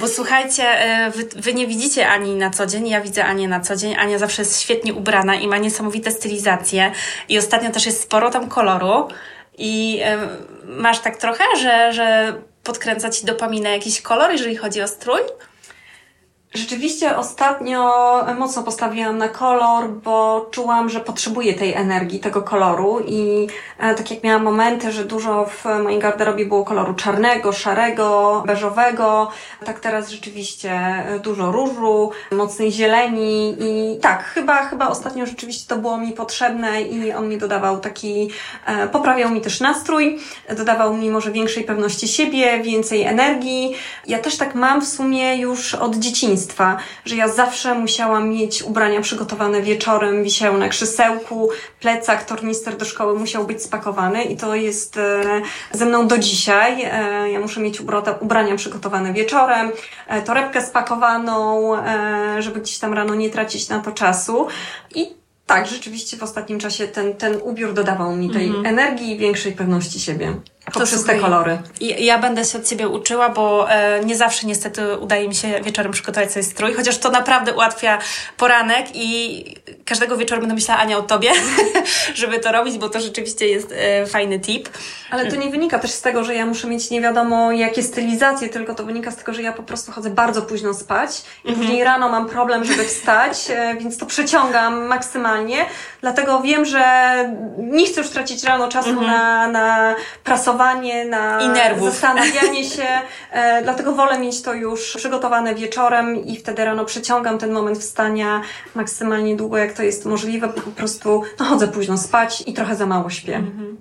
[0.00, 3.60] bo słuchajcie, e, wy, wy, nie widzicie Ani na co dzień, ja widzę Anię na
[3.60, 3.96] co dzień.
[3.96, 6.92] Ania zawsze jest świetnie ubrana i ma niesamowite stylizacje
[7.28, 9.08] i ostatnio też jest sporo tam koloru
[9.58, 10.00] i
[10.64, 15.20] y, masz tak trochę, że, że podkręca Ci dopaminę jakiś kolor, jeżeli chodzi o strój?
[16.54, 17.92] Rzeczywiście ostatnio
[18.38, 23.46] mocno postawiłam na kolor, bo czułam, że potrzebuję tej energii, tego koloru i
[23.78, 29.30] e, tak jak miałam momenty, że dużo w mojej garderobie było koloru czarnego, szarego, beżowego,
[29.64, 35.76] tak teraz rzeczywiście e, dużo różu, mocnej zieleni i tak, chyba, chyba ostatnio rzeczywiście to
[35.76, 38.30] było mi potrzebne i on mi dodawał taki,
[38.66, 40.18] e, poprawiał mi też nastrój,
[40.56, 43.74] dodawał mi może większej pewności siebie, więcej energii.
[44.06, 48.62] Ja też tak mam w sumie już od dzieciństwa dzieciństwa, że ja zawsze musiałam mieć
[48.62, 54.54] ubrania przygotowane wieczorem, wisiały na krzesełku, plecak, tornister do szkoły musiał być spakowany i to
[54.54, 55.22] jest e,
[55.72, 56.82] ze mną do dzisiaj.
[56.82, 57.80] E, ja muszę mieć
[58.20, 59.72] ubrania przygotowane wieczorem,
[60.08, 61.72] e, torebkę spakowaną,
[62.38, 64.46] żeby gdzieś tam rano nie tracić na to czasu.
[64.94, 65.14] I
[65.46, 68.66] tak, rzeczywiście w ostatnim czasie ten, ten ubiór dodawał mi tej -hmm.
[68.66, 70.34] energii i większej pewności siebie.
[70.72, 71.58] Poprzez te kolory.
[71.80, 75.92] Ja będę się od Ciebie uczyła, bo e, nie zawsze niestety udaje mi się wieczorem
[75.92, 77.98] przygotować sobie strój, chociaż to naprawdę ułatwia
[78.36, 79.44] poranek i
[79.84, 81.30] każdego wieczoru będę myślała Ania o Tobie,
[82.14, 84.68] żeby to robić, bo to rzeczywiście jest e, fajny tip.
[85.10, 88.48] Ale to nie wynika też z tego, że ja muszę mieć nie wiadomo jakie stylizacje,
[88.48, 91.58] tylko to wynika z tego, że ja po prostu chodzę bardzo późno spać i mhm.
[91.58, 95.66] później rano mam problem, żeby wstać, e, więc to przeciągam maksymalnie.
[96.00, 96.84] Dlatego wiem, że
[97.58, 99.06] nie chcę już tracić rano czasu mhm.
[99.06, 99.94] na, na
[100.24, 100.59] prasowanie
[101.04, 101.48] na I
[101.84, 102.86] zastanawianie się,
[103.30, 108.42] e, dlatego wolę mieć to już przygotowane wieczorem i wtedy rano przeciągam ten moment wstania
[108.74, 112.76] maksymalnie długo, jak to jest możliwe, bo po prostu no, chodzę późno spać i trochę
[112.76, 113.36] za mało śpię.
[113.36, 113.76] Mhm.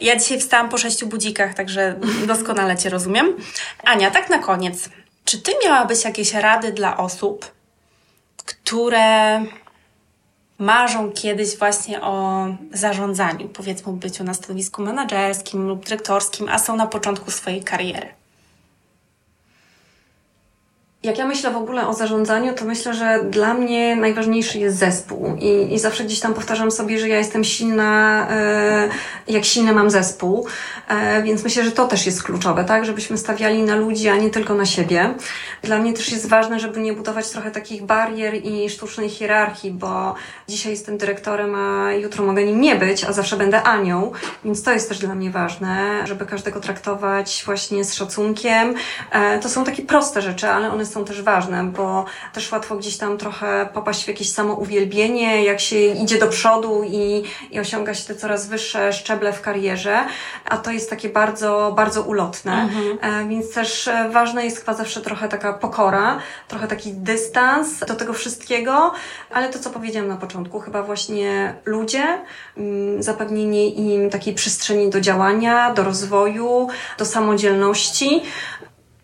[0.00, 1.94] Ja dzisiaj wstałam po sześciu budzikach, także
[2.26, 3.36] doskonale Cię rozumiem.
[3.84, 4.88] Ania, tak na koniec.
[5.24, 7.50] Czy Ty miałabyś jakieś rady dla osób,
[8.44, 9.40] które
[10.62, 16.86] marzą kiedyś właśnie o zarządzaniu, powiedzmy byciu na stanowisku menedżerskim lub dyrektorskim, a są na
[16.86, 18.21] początku swojej kariery?
[21.04, 25.36] Jak ja myślę w ogóle o zarządzaniu, to myślę, że dla mnie najważniejszy jest zespół.
[25.40, 28.88] I, i zawsze gdzieś tam powtarzam sobie, że ja jestem silna, e,
[29.28, 30.46] jak silny mam zespół.
[30.88, 32.84] E, więc myślę, że to też jest kluczowe, tak?
[32.84, 35.14] Żebyśmy stawiali na ludzi, a nie tylko na siebie.
[35.62, 40.14] Dla mnie też jest ważne, żeby nie budować trochę takich barier i sztucznej hierarchii, bo
[40.48, 44.12] dzisiaj jestem dyrektorem, a jutro mogę nim nie być, a zawsze będę Anią.
[44.44, 48.74] Więc to jest też dla mnie ważne, żeby każdego traktować właśnie z szacunkiem.
[49.10, 52.96] E, to są takie proste rzeczy, ale one są też ważne, bo też łatwo gdzieś
[52.96, 58.04] tam trochę popaść w jakieś samouwielbienie, jak się idzie do przodu i, i osiąga się
[58.04, 60.04] te coraz wyższe szczeble w karierze,
[60.44, 62.52] a to jest takie bardzo, bardzo ulotne.
[62.52, 62.98] Mhm.
[63.02, 66.18] E, więc też e, ważna jest chyba zawsze trochę taka pokora,
[66.48, 68.92] trochę taki dystans do tego wszystkiego,
[69.30, 72.18] ale to, co powiedziałam na początku, chyba właśnie ludzie,
[72.56, 76.68] mm, zapewnienie im takiej przestrzeni do działania, do rozwoju,
[76.98, 78.22] do samodzielności,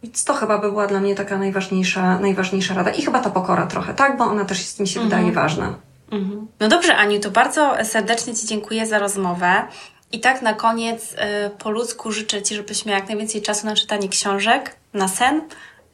[0.02, 2.90] więc to chyba by była dla mnie taka najważniejsza, najważniejsza rada.
[2.90, 4.16] I chyba ta pokora trochę, tak?
[4.16, 5.10] Bo ona też jest, mi się mhm.
[5.10, 5.74] wydaje, ważna.
[6.10, 6.46] Mhm.
[6.60, 9.62] No dobrze, Aniu, to bardzo serdecznie Ci dziękuję za rozmowę.
[10.12, 11.16] I tak na koniec y,
[11.58, 15.42] po ludzku życzę Ci, żebyś miała jak najwięcej czasu na czytanie książek, na sen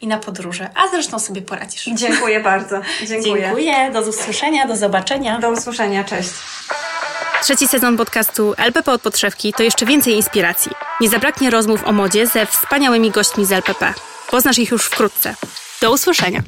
[0.00, 0.70] i na podróże.
[0.74, 1.84] A zresztą sobie poradzisz.
[1.94, 2.80] Dziękuję bardzo.
[3.09, 3.42] Dziękuję.
[3.42, 3.90] Dziękuję.
[3.92, 5.38] Do usłyszenia, do zobaczenia.
[5.38, 6.05] Do usłyszenia.
[6.05, 6.30] Cześć.
[7.45, 10.72] Trzeci sezon podcastu LPP od podszewki to jeszcze więcej inspiracji.
[11.01, 13.95] Nie zabraknie rozmów o modzie ze wspaniałymi gośćmi z LPP.
[14.30, 15.34] Poznasz ich już wkrótce.
[15.80, 16.42] Do usłyszenia.